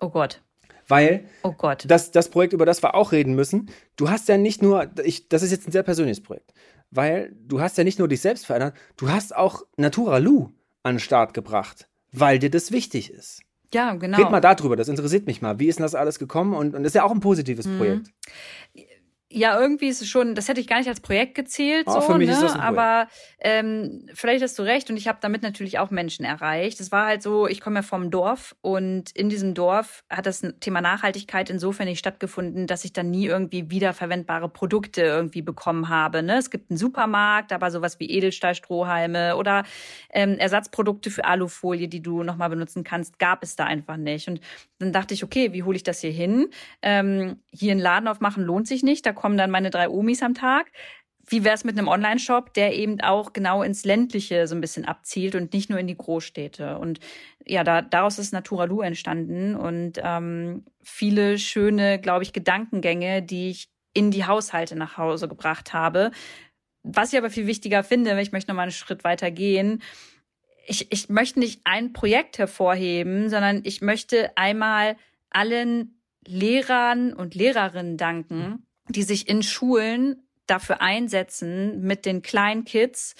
Oh 0.00 0.10
Gott. 0.10 0.42
Weil 0.88 1.24
oh 1.42 1.52
Gott. 1.52 1.84
Das, 1.88 2.10
das 2.10 2.28
Projekt, 2.28 2.52
über 2.52 2.66
das 2.66 2.82
wir 2.82 2.94
auch 2.94 3.12
reden 3.12 3.34
müssen, 3.34 3.70
du 3.96 4.10
hast 4.10 4.28
ja 4.28 4.36
nicht 4.36 4.62
nur, 4.62 4.90
ich, 5.04 5.28
das 5.28 5.42
ist 5.42 5.50
jetzt 5.50 5.68
ein 5.68 5.72
sehr 5.72 5.82
persönliches 5.82 6.22
Projekt, 6.22 6.52
weil 6.90 7.34
du 7.46 7.60
hast 7.60 7.78
ja 7.78 7.84
nicht 7.84 7.98
nur 7.98 8.08
dich 8.08 8.20
selbst 8.20 8.46
verändert, 8.46 8.74
du 8.96 9.08
hast 9.08 9.34
auch 9.34 9.62
Natura 9.76 10.18
Lu 10.18 10.50
an 10.82 10.96
den 10.96 11.00
Start 11.00 11.34
gebracht, 11.34 11.88
weil 12.12 12.38
dir 12.38 12.50
das 12.50 12.70
wichtig 12.70 13.10
ist. 13.10 13.40
Ja, 13.72 13.94
genau. 13.94 14.18
Red 14.18 14.30
mal 14.30 14.40
darüber, 14.40 14.76
das 14.76 14.88
interessiert 14.88 15.26
mich 15.26 15.42
mal. 15.42 15.58
Wie 15.58 15.66
ist 15.66 15.78
denn 15.78 15.84
das 15.84 15.96
alles 15.96 16.20
gekommen? 16.20 16.54
Und, 16.54 16.74
und 16.74 16.84
das 16.84 16.90
ist 16.90 16.94
ja 16.94 17.04
auch 17.04 17.10
ein 17.10 17.20
positives 17.20 17.66
mhm. 17.66 17.78
Projekt 17.78 18.10
ja, 19.34 19.60
irgendwie 19.60 19.88
ist 19.88 20.00
es 20.00 20.08
schon, 20.08 20.36
das 20.36 20.48
hätte 20.48 20.60
ich 20.60 20.68
gar 20.68 20.78
nicht 20.78 20.88
als 20.88 21.00
Projekt 21.00 21.34
gezählt, 21.34 21.86
oh, 21.88 21.94
so, 21.94 22.00
für 22.02 22.18
mich 22.18 22.28
ne? 22.28 22.34
ist 22.34 22.42
das 22.42 22.52
ein 22.52 22.60
Projekt. 22.60 22.78
aber 22.78 23.08
ähm, 23.40 24.06
vielleicht 24.14 24.44
hast 24.44 24.56
du 24.58 24.62
recht 24.62 24.88
und 24.90 24.96
ich 24.96 25.08
habe 25.08 25.18
damit 25.20 25.42
natürlich 25.42 25.80
auch 25.80 25.90
Menschen 25.90 26.24
erreicht. 26.24 26.78
Es 26.78 26.92
war 26.92 27.06
halt 27.06 27.22
so, 27.22 27.48
ich 27.48 27.60
komme 27.60 27.76
ja 27.76 27.82
vom 27.82 28.12
Dorf 28.12 28.54
und 28.60 29.10
in 29.10 29.28
diesem 29.28 29.54
Dorf 29.54 30.04
hat 30.08 30.26
das 30.26 30.42
Thema 30.60 30.80
Nachhaltigkeit 30.80 31.50
insofern 31.50 31.86
nicht 31.86 31.98
stattgefunden, 31.98 32.68
dass 32.68 32.84
ich 32.84 32.92
dann 32.92 33.10
nie 33.10 33.26
irgendwie 33.26 33.70
wiederverwendbare 33.70 34.48
Produkte 34.48 35.02
irgendwie 35.02 35.42
bekommen 35.42 35.88
habe. 35.88 36.22
Ne? 36.22 36.38
Es 36.38 36.50
gibt 36.50 36.70
einen 36.70 36.78
Supermarkt, 36.78 37.52
aber 37.52 37.72
sowas 37.72 37.98
wie 37.98 38.08
Edelstahlstrohhalme 38.10 39.36
oder 39.36 39.64
ähm, 40.12 40.38
Ersatzprodukte 40.38 41.10
für 41.10 41.24
Alufolie, 41.24 41.88
die 41.88 42.02
du 42.02 42.22
nochmal 42.22 42.50
benutzen 42.50 42.84
kannst, 42.84 43.18
gab 43.18 43.42
es 43.42 43.56
da 43.56 43.64
einfach 43.64 43.96
nicht. 43.96 44.28
Und 44.28 44.40
dann 44.78 44.92
dachte 44.92 45.14
ich, 45.14 45.24
okay, 45.24 45.52
wie 45.52 45.64
hole 45.64 45.76
ich 45.76 45.82
das 45.82 46.00
hier 46.00 46.12
hin? 46.12 46.50
Ähm, 46.82 47.40
hier 47.50 47.72
einen 47.72 47.80
Laden 47.80 48.06
aufmachen 48.06 48.44
lohnt 48.44 48.68
sich 48.68 48.82
nicht. 48.84 49.04
Da 49.04 49.12
kommen 49.24 49.38
dann 49.38 49.50
meine 49.50 49.70
drei 49.70 49.88
Omis 49.88 50.22
am 50.22 50.34
Tag. 50.34 50.70
Wie 51.26 51.44
wäre 51.44 51.54
es 51.54 51.64
mit 51.64 51.78
einem 51.78 51.88
Online-Shop, 51.88 52.52
der 52.52 52.74
eben 52.74 53.00
auch 53.00 53.32
genau 53.32 53.62
ins 53.62 53.86
Ländliche 53.86 54.46
so 54.46 54.54
ein 54.54 54.60
bisschen 54.60 54.84
abzielt 54.84 55.34
und 55.34 55.54
nicht 55.54 55.70
nur 55.70 55.78
in 55.78 55.86
die 55.86 55.96
Großstädte? 55.96 56.76
Und 56.76 57.00
ja, 57.46 57.64
da, 57.64 57.80
daraus 57.80 58.18
ist 58.18 58.34
Naturalu 58.34 58.82
entstanden 58.82 59.56
und 59.56 59.98
ähm, 60.04 60.66
viele 60.82 61.38
schöne, 61.38 61.98
glaube 61.98 62.22
ich, 62.22 62.34
Gedankengänge, 62.34 63.22
die 63.22 63.48
ich 63.48 63.70
in 63.94 64.10
die 64.10 64.26
Haushalte 64.26 64.76
nach 64.76 64.98
Hause 64.98 65.26
gebracht 65.26 65.72
habe. 65.72 66.10
Was 66.82 67.14
ich 67.14 67.18
aber 67.18 67.30
viel 67.30 67.46
wichtiger 67.46 67.82
finde, 67.82 68.20
ich 68.20 68.30
möchte 68.30 68.50
noch 68.50 68.56
mal 68.56 68.64
einen 68.64 68.72
Schritt 68.72 69.04
weiter 69.04 69.30
gehen, 69.30 69.80
ich, 70.66 70.92
ich 70.92 71.08
möchte 71.08 71.38
nicht 71.38 71.62
ein 71.64 71.94
Projekt 71.94 72.36
hervorheben, 72.36 73.30
sondern 73.30 73.62
ich 73.64 73.80
möchte 73.80 74.36
einmal 74.36 74.96
allen 75.30 75.98
Lehrern 76.26 77.14
und 77.14 77.34
Lehrerinnen 77.34 77.96
danken, 77.96 78.66
die 78.88 79.02
sich 79.02 79.28
in 79.28 79.42
Schulen 79.42 80.26
dafür 80.46 80.80
einsetzen, 80.80 81.80
mit 81.80 82.04
den 82.04 82.22
kleinen 82.22 82.64
Kids 82.64 83.14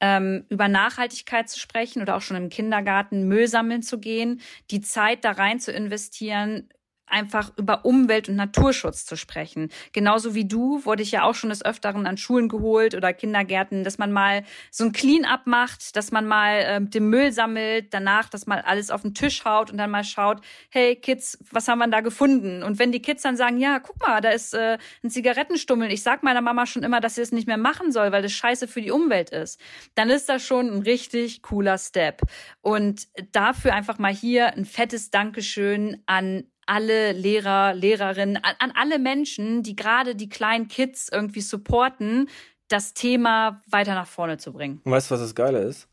ähm, 0.00 0.44
über 0.48 0.68
Nachhaltigkeit 0.68 1.48
zu 1.48 1.58
sprechen 1.58 2.00
oder 2.02 2.16
auch 2.16 2.22
schon 2.22 2.36
im 2.36 2.48
Kindergarten 2.48 3.28
Müll 3.28 3.48
sammeln 3.48 3.82
zu 3.82 3.98
gehen, 3.98 4.40
die 4.70 4.80
Zeit 4.80 5.24
da 5.24 5.32
rein 5.32 5.60
zu 5.60 5.72
investieren, 5.72 6.68
einfach 7.10 7.52
über 7.56 7.84
Umwelt- 7.84 8.28
und 8.28 8.36
Naturschutz 8.36 9.04
zu 9.04 9.16
sprechen. 9.16 9.70
Genauso 9.92 10.34
wie 10.34 10.46
du 10.46 10.84
wurde 10.84 11.02
ich 11.02 11.10
ja 11.10 11.24
auch 11.24 11.34
schon 11.34 11.50
des 11.50 11.64
Öfteren 11.64 12.06
an 12.06 12.16
Schulen 12.16 12.48
geholt 12.48 12.94
oder 12.94 13.12
Kindergärten, 13.12 13.84
dass 13.84 13.98
man 13.98 14.12
mal 14.12 14.44
so 14.70 14.84
ein 14.84 14.92
Clean-up 14.92 15.46
macht, 15.46 15.96
dass 15.96 16.12
man 16.12 16.26
mal 16.26 16.56
äh, 16.60 16.80
den 16.80 17.08
Müll 17.08 17.32
sammelt, 17.32 17.92
danach, 17.92 18.28
dass 18.28 18.46
man 18.46 18.60
alles 18.60 18.90
auf 18.90 19.02
den 19.02 19.14
Tisch 19.14 19.44
haut 19.44 19.70
und 19.70 19.78
dann 19.78 19.90
mal 19.90 20.04
schaut, 20.04 20.40
hey 20.70 20.96
Kids, 20.96 21.38
was 21.50 21.68
haben 21.68 21.78
wir 21.78 21.88
da 21.88 22.00
gefunden? 22.00 22.62
Und 22.62 22.78
wenn 22.78 22.92
die 22.92 23.02
Kids 23.02 23.22
dann 23.22 23.36
sagen, 23.36 23.58
ja, 23.58 23.78
guck 23.80 24.00
mal, 24.00 24.20
da 24.20 24.30
ist 24.30 24.54
äh, 24.54 24.78
ein 25.02 25.10
Zigarettenstummel, 25.10 25.90
ich 25.92 26.02
sag 26.02 26.22
meiner 26.22 26.40
Mama 26.40 26.66
schon 26.66 26.82
immer, 26.82 27.00
dass 27.00 27.16
sie 27.16 27.22
es 27.22 27.32
nicht 27.32 27.46
mehr 27.46 27.56
machen 27.56 27.92
soll, 27.92 28.12
weil 28.12 28.22
das 28.22 28.32
scheiße 28.32 28.68
für 28.68 28.80
die 28.80 28.90
Umwelt 28.90 29.30
ist, 29.30 29.60
dann 29.94 30.10
ist 30.10 30.28
das 30.28 30.44
schon 30.44 30.68
ein 30.68 30.82
richtig 30.82 31.42
cooler 31.42 31.78
Step. 31.78 32.22
Und 32.60 33.08
dafür 33.32 33.74
einfach 33.74 33.98
mal 33.98 34.12
hier 34.12 34.54
ein 34.54 34.64
fettes 34.64 35.10
Dankeschön 35.10 36.02
an 36.06 36.44
alle 36.70 37.10
Lehrer, 37.10 37.74
Lehrerinnen, 37.74 38.36
an, 38.36 38.54
an 38.60 38.72
alle 38.76 39.00
Menschen, 39.00 39.64
die 39.64 39.74
gerade 39.74 40.14
die 40.14 40.28
kleinen 40.28 40.68
Kids 40.68 41.08
irgendwie 41.10 41.40
supporten, 41.40 42.28
das 42.68 42.94
Thema 42.94 43.60
weiter 43.66 43.94
nach 43.94 44.06
vorne 44.06 44.38
zu 44.38 44.52
bringen. 44.52 44.80
Und 44.84 44.92
weißt 44.92 45.10
du, 45.10 45.14
was 45.14 45.20
das 45.20 45.34
Geile 45.34 45.58
ist? 45.62 45.88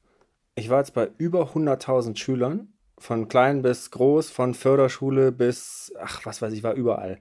Ich 0.54 0.70
war 0.70 0.78
jetzt 0.78 0.94
bei 0.94 1.10
über 1.18 1.54
100.000 1.54 2.16
Schülern, 2.16 2.74
von 3.00 3.28
klein 3.28 3.64
bis 3.64 3.90
groß, 3.90 4.30
von 4.30 4.54
Förderschule 4.54 5.32
bis, 5.32 5.92
ach, 6.00 6.26
was 6.26 6.44
weiß 6.44 6.54
ich, 6.54 6.62
war 6.62 6.74
überall. 6.74 7.20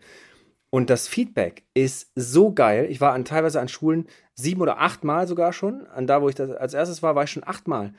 Und 0.69 0.91
das 0.91 1.09
Feedback 1.09 1.65
ist 1.73 2.11
so 2.15 2.53
geil. 2.53 2.87
Ich 2.91 3.01
war 3.01 3.15
an, 3.15 3.25
teilweise 3.25 3.61
an 3.61 3.69
Schulen 3.69 4.07
sieben 4.35 4.61
oder 4.61 4.81
achtmal 4.81 5.27
sogar 5.27 5.55
schon. 5.55 5.87
An 5.87 6.07
da, 6.07 6.21
wo 6.21 6.29
ich 6.29 6.35
das 6.35 6.51
als 6.51 6.75
erstes 6.75 7.03
war, 7.03 7.15
war 7.15 7.25
ich 7.25 7.31
schon 7.31 7.47
achtmal. 7.47 7.95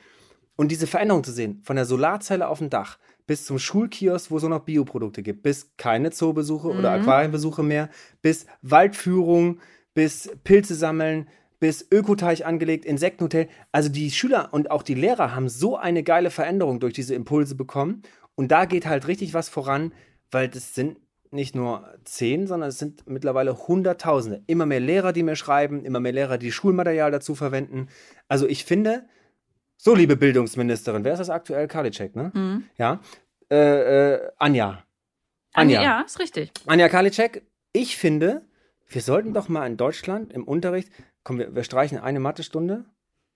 Und 0.54 0.70
diese 0.70 0.86
Veränderung 0.86 1.24
zu 1.24 1.32
sehen, 1.32 1.60
von 1.64 1.74
der 1.74 1.84
Solarzelle 1.84 2.46
auf 2.46 2.58
dem 2.58 2.70
Dach 2.70 2.98
bis 3.28 3.44
zum 3.44 3.60
Schulkiosk, 3.60 4.30
wo 4.32 4.38
es 4.38 4.42
nur 4.42 4.50
noch 4.50 4.64
Bioprodukte 4.64 5.22
gibt, 5.22 5.44
bis 5.44 5.76
keine 5.76 6.10
Zoobesuche 6.10 6.72
mhm. 6.72 6.78
oder 6.78 6.90
Aquarienbesuche 6.90 7.62
mehr, 7.62 7.90
bis 8.22 8.46
Waldführung, 8.62 9.60
bis 9.94 10.30
Pilze 10.42 10.74
sammeln, 10.74 11.28
bis 11.60 11.86
Ökoteich 11.92 12.46
angelegt, 12.46 12.84
Insektenhotel. 12.84 13.48
Also 13.70 13.90
die 13.90 14.10
Schüler 14.10 14.48
und 14.52 14.70
auch 14.70 14.82
die 14.82 14.94
Lehrer 14.94 15.34
haben 15.34 15.48
so 15.48 15.76
eine 15.76 16.02
geile 16.02 16.30
Veränderung 16.30 16.80
durch 16.80 16.94
diese 16.94 17.14
Impulse 17.14 17.54
bekommen. 17.54 18.02
Und 18.34 18.50
da 18.50 18.64
geht 18.64 18.86
halt 18.86 19.06
richtig 19.06 19.34
was 19.34 19.48
voran, 19.48 19.92
weil 20.30 20.48
das 20.48 20.74
sind 20.74 20.96
nicht 21.30 21.54
nur 21.54 21.86
zehn, 22.04 22.46
sondern 22.46 22.70
es 22.70 22.78
sind 22.78 23.06
mittlerweile 23.06 23.68
Hunderttausende. 23.68 24.42
Immer 24.46 24.64
mehr 24.64 24.80
Lehrer, 24.80 25.12
die 25.12 25.22
mir 25.22 25.36
schreiben, 25.36 25.84
immer 25.84 26.00
mehr 26.00 26.12
Lehrer, 26.12 26.38
die 26.38 26.50
Schulmaterial 26.50 27.10
dazu 27.10 27.34
verwenden. 27.34 27.88
Also 28.26 28.46
ich 28.46 28.64
finde, 28.64 29.04
so 29.78 29.94
liebe 29.94 30.16
Bildungsministerin, 30.16 31.04
wer 31.04 31.12
ist 31.12 31.20
das 31.20 31.30
aktuell? 31.30 31.68
Karliczek, 31.68 32.14
ne? 32.16 32.30
Mhm. 32.34 32.64
Ja. 32.76 33.00
Äh, 33.50 34.14
äh, 34.14 34.30
Anja. 34.36 34.82
Anja. 35.54 35.82
Ja, 35.82 36.00
ist 36.02 36.18
richtig. 36.18 36.52
Anja 36.66 36.88
Karliczek, 36.88 37.42
ich 37.72 37.96
finde, 37.96 38.42
wir 38.88 39.00
sollten 39.00 39.32
doch 39.32 39.48
mal 39.48 39.66
in 39.66 39.76
Deutschland 39.76 40.32
im 40.32 40.44
Unterricht, 40.44 40.90
komm, 41.22 41.38
wir, 41.38 41.54
wir 41.54 41.64
streichen 41.64 41.98
eine 41.98 42.20
Mathestunde 42.20 42.84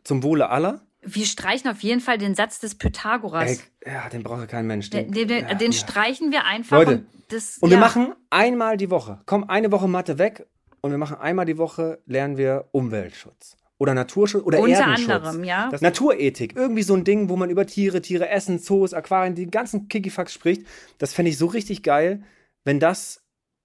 zum 0.05 0.23
Wohle 0.23 0.51
aller. 0.51 0.83
Wir 1.01 1.27
streichen 1.27 1.71
auf 1.71 1.81
jeden 1.81 2.01
Fall 2.01 2.19
den 2.19 2.35
Satz 2.35 2.61
des 2.61 2.75
Pythagoras. 2.77 3.63
Ey, 3.81 3.93
ja, 3.93 4.09
den 4.09 4.23
braucht 4.23 4.49
kein 4.49 4.67
Mensch. 4.67 4.91
den, 4.91 5.11
Den, 5.11 5.29
den, 5.29 5.49
ja, 5.49 5.55
den 5.55 5.73
ja. 5.73 5.79
streichen 5.79 6.33
wir 6.33 6.45
einfach. 6.45 6.79
Leute, 6.79 6.91
und 6.93 7.07
das, 7.29 7.59
Und 7.59 7.71
ja. 7.71 7.77
wir 7.77 7.81
machen 7.81 8.15
einmal 8.31 8.77
die 8.77 8.91
Woche. 8.91 9.21
Komm, 9.27 9.49
eine 9.49 9.73
Woche 9.73 9.89
Mathe 9.89 10.19
weg 10.19 10.47
und 10.81 10.91
wir 10.91 10.99
machen 10.99 11.17
einmal 11.17 11.47
die 11.47 11.59
Woche, 11.59 12.01
lernen 12.07 12.37
wir 12.37 12.69
Umweltschutz. 12.73 13.57
Oder 13.83 13.95
Naturschutz 13.95 14.45
oder 14.45 14.61
Unter 14.61 14.79
Erdenschutz. 14.79 15.11
anderem, 15.11 15.43
ja. 15.43 15.69
Das 15.69 15.81
Naturethik. 15.81 16.55
Irgendwie 16.55 16.85
so 16.85 16.95
ein 16.95 17.03
Ding, 17.03 17.29
wo 17.29 17.35
man 17.35 17.51
über 17.51 17.67
Tiere, 17.67 18.01
Tiere 18.01 18.29
essen, 18.29 18.61
Zoos, 18.61 18.95
Aquarien, 18.95 19.35
die 19.35 19.51
ganzen 19.51 19.89
Kikifax 19.89 20.33
spricht. 20.33 20.65
Das 20.99 21.13
fände 21.13 21.33
ich 21.33 21.37
so 21.37 21.47
richtig 21.47 21.83
geil, 21.83 22.23
wenn 22.65 22.79
das 22.79 23.25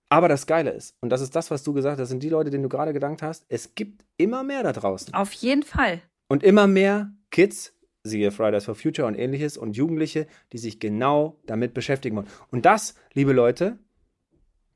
aber 0.09 0.27
das 0.27 0.47
Geile 0.47 0.71
ist. 0.71 0.95
Und 1.01 1.11
das 1.11 1.21
ist 1.21 1.35
das, 1.35 1.51
was 1.51 1.61
du 1.61 1.71
gesagt 1.71 1.93
hast. 1.93 1.99
Das 1.99 2.09
sind 2.09 2.23
die 2.23 2.29
Leute, 2.29 2.49
denen 2.49 2.63
du 2.63 2.69
gerade 2.69 2.93
gedankt 2.93 3.21
hast. 3.21 3.45
Es 3.47 3.75
gibt 3.75 4.05
immer 4.17 4.41
mehr 4.41 4.63
da 4.63 4.73
draußen. 4.73 5.13
Auf 5.13 5.33
jeden 5.33 5.61
Fall. 5.61 6.01
Und 6.29 6.41
immer 6.41 6.65
mehr 6.65 7.11
Kids, 7.29 7.75
siehe 8.03 8.31
Fridays 8.31 8.65
for 8.65 8.73
Future 8.73 9.07
und 9.07 9.13
ähnliches, 9.13 9.55
und 9.55 9.77
Jugendliche, 9.77 10.25
die 10.51 10.57
sich 10.57 10.79
genau 10.79 11.37
damit 11.45 11.75
beschäftigen 11.75 12.15
wollen. 12.15 12.27
Und 12.49 12.65
das, 12.65 12.95
liebe 13.13 13.33
Leute, 13.33 13.77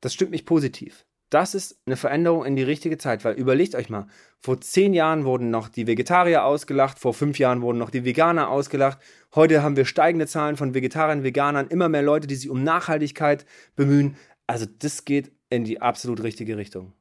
das 0.01 0.13
stimmt 0.13 0.29
mich 0.29 0.45
positiv. 0.45 1.07
Das 1.31 1.55
ist 1.55 1.79
eine 1.85 1.95
Veränderung 1.95 2.43
in 2.43 2.57
die 2.57 2.63
richtige 2.63 2.97
Zeit, 2.97 3.23
weil 3.23 3.35
überlegt 3.35 3.73
euch 3.73 3.89
mal, 3.89 4.05
vor 4.41 4.59
zehn 4.59 4.93
Jahren 4.93 5.23
wurden 5.23 5.49
noch 5.49 5.69
die 5.69 5.87
Vegetarier 5.87 6.43
ausgelacht, 6.43 6.99
vor 6.99 7.13
fünf 7.13 7.39
Jahren 7.39 7.61
wurden 7.61 7.77
noch 7.77 7.89
die 7.89 8.03
Veganer 8.03 8.49
ausgelacht. 8.49 8.99
Heute 9.33 9.63
haben 9.63 9.77
wir 9.77 9.85
steigende 9.85 10.27
Zahlen 10.27 10.57
von 10.57 10.73
Vegetariern, 10.73 11.23
Veganern, 11.23 11.69
immer 11.69 11.87
mehr 11.87 12.01
Leute, 12.01 12.27
die 12.27 12.35
sich 12.35 12.49
um 12.49 12.63
Nachhaltigkeit 12.63 13.45
bemühen. 13.77 14.17
Also 14.45 14.65
das 14.79 15.05
geht 15.05 15.31
in 15.49 15.63
die 15.63 15.81
absolut 15.81 16.21
richtige 16.21 16.57
Richtung. 16.57 16.91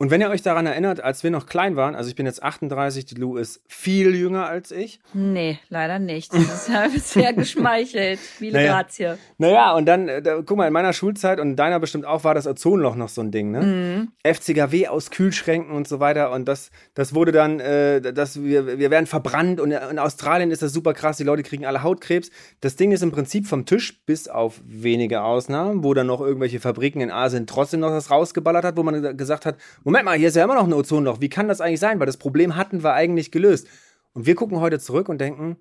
Und 0.00 0.10
wenn 0.10 0.22
ihr 0.22 0.30
euch 0.30 0.40
daran 0.40 0.64
erinnert, 0.64 1.04
als 1.04 1.22
wir 1.22 1.30
noch 1.30 1.44
klein 1.44 1.76
waren, 1.76 1.94
also 1.94 2.08
ich 2.08 2.16
bin 2.16 2.24
jetzt 2.24 2.42
38, 2.42 3.04
die 3.04 3.16
Lou 3.16 3.36
ist 3.36 3.60
viel 3.68 4.14
jünger 4.14 4.46
als 4.46 4.70
ich. 4.70 4.98
Nee, 5.12 5.58
leider 5.68 5.98
nicht. 5.98 6.32
Das 6.32 6.40
ist 6.42 6.68
ja 6.70 6.88
sehr 6.98 7.32
geschmeichelt. 7.34 8.18
Viele 8.18 8.54
Naja. 8.58 8.72
Grazie. 8.80 9.14
Naja, 9.36 9.74
und 9.74 9.84
dann, 9.84 10.08
äh, 10.08 10.22
da, 10.22 10.40
guck 10.42 10.56
mal, 10.56 10.66
in 10.66 10.72
meiner 10.72 10.94
Schulzeit 10.94 11.38
und 11.38 11.50
in 11.50 11.56
deiner 11.56 11.78
bestimmt 11.80 12.06
auch 12.06 12.24
war 12.24 12.34
das 12.34 12.46
Ozonloch 12.46 12.96
noch 12.96 13.10
so 13.10 13.20
ein 13.20 13.30
Ding, 13.30 13.50
ne? 13.50 13.60
Mhm. 13.60 14.08
FCKW 14.26 14.88
aus 14.88 15.10
Kühlschränken 15.10 15.74
und 15.76 15.86
so 15.86 16.00
weiter. 16.00 16.30
Und 16.32 16.48
das, 16.48 16.70
das 16.94 17.14
wurde 17.14 17.32
dann, 17.32 17.60
äh, 17.60 18.00
das, 18.00 18.42
wir, 18.42 18.78
wir 18.78 18.90
werden 18.90 19.04
verbrannt 19.06 19.60
und 19.60 19.70
in 19.70 19.98
Australien 19.98 20.50
ist 20.50 20.62
das 20.62 20.72
super 20.72 20.94
krass, 20.94 21.18
die 21.18 21.24
Leute 21.24 21.42
kriegen 21.42 21.66
alle 21.66 21.82
Hautkrebs. 21.82 22.30
Das 22.62 22.74
Ding 22.74 22.92
ist 22.92 23.02
im 23.02 23.12
Prinzip 23.12 23.46
vom 23.46 23.66
Tisch, 23.66 24.00
bis 24.06 24.28
auf 24.28 24.62
wenige 24.64 25.20
Ausnahmen, 25.22 25.84
wo 25.84 25.92
dann 25.92 26.06
noch 26.06 26.22
irgendwelche 26.22 26.58
Fabriken 26.58 27.02
in 27.02 27.10
Asien 27.10 27.46
trotzdem 27.46 27.80
noch 27.80 27.90
das 27.90 28.10
rausgeballert 28.10 28.64
hat, 28.64 28.78
wo 28.78 28.82
man 28.82 29.02
ge- 29.02 29.14
gesagt 29.14 29.44
hat, 29.44 29.56
Moment 29.90 30.04
mal, 30.04 30.16
hier 30.16 30.28
ist 30.28 30.36
ja 30.36 30.44
immer 30.44 30.54
noch 30.54 30.68
ein 30.68 30.72
Ozonloch. 30.72 31.20
Wie 31.20 31.28
kann 31.28 31.48
das 31.48 31.60
eigentlich 31.60 31.80
sein? 31.80 31.98
Weil 31.98 32.06
das 32.06 32.16
Problem 32.16 32.54
hatten 32.54 32.84
wir 32.84 32.92
eigentlich 32.92 33.32
gelöst. 33.32 33.66
Und 34.12 34.24
wir 34.24 34.36
gucken 34.36 34.60
heute 34.60 34.78
zurück 34.78 35.08
und 35.08 35.20
denken, 35.20 35.56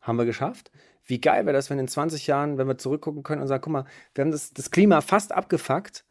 haben 0.00 0.18
wir 0.18 0.24
geschafft? 0.24 0.70
Wie 1.04 1.20
geil 1.20 1.46
wäre 1.46 1.52
das, 1.52 1.68
wenn 1.68 1.80
in 1.80 1.88
20 1.88 2.28
Jahren, 2.28 2.58
wenn 2.58 2.68
wir 2.68 2.78
zurückgucken 2.78 3.24
können 3.24 3.42
und 3.42 3.48
sagen, 3.48 3.60
guck 3.60 3.72
mal, 3.72 3.84
wir 4.14 4.22
haben 4.22 4.30
das, 4.30 4.52
das 4.52 4.70
Klima 4.70 5.00
fast 5.00 5.32
abgefuckt 5.32 6.04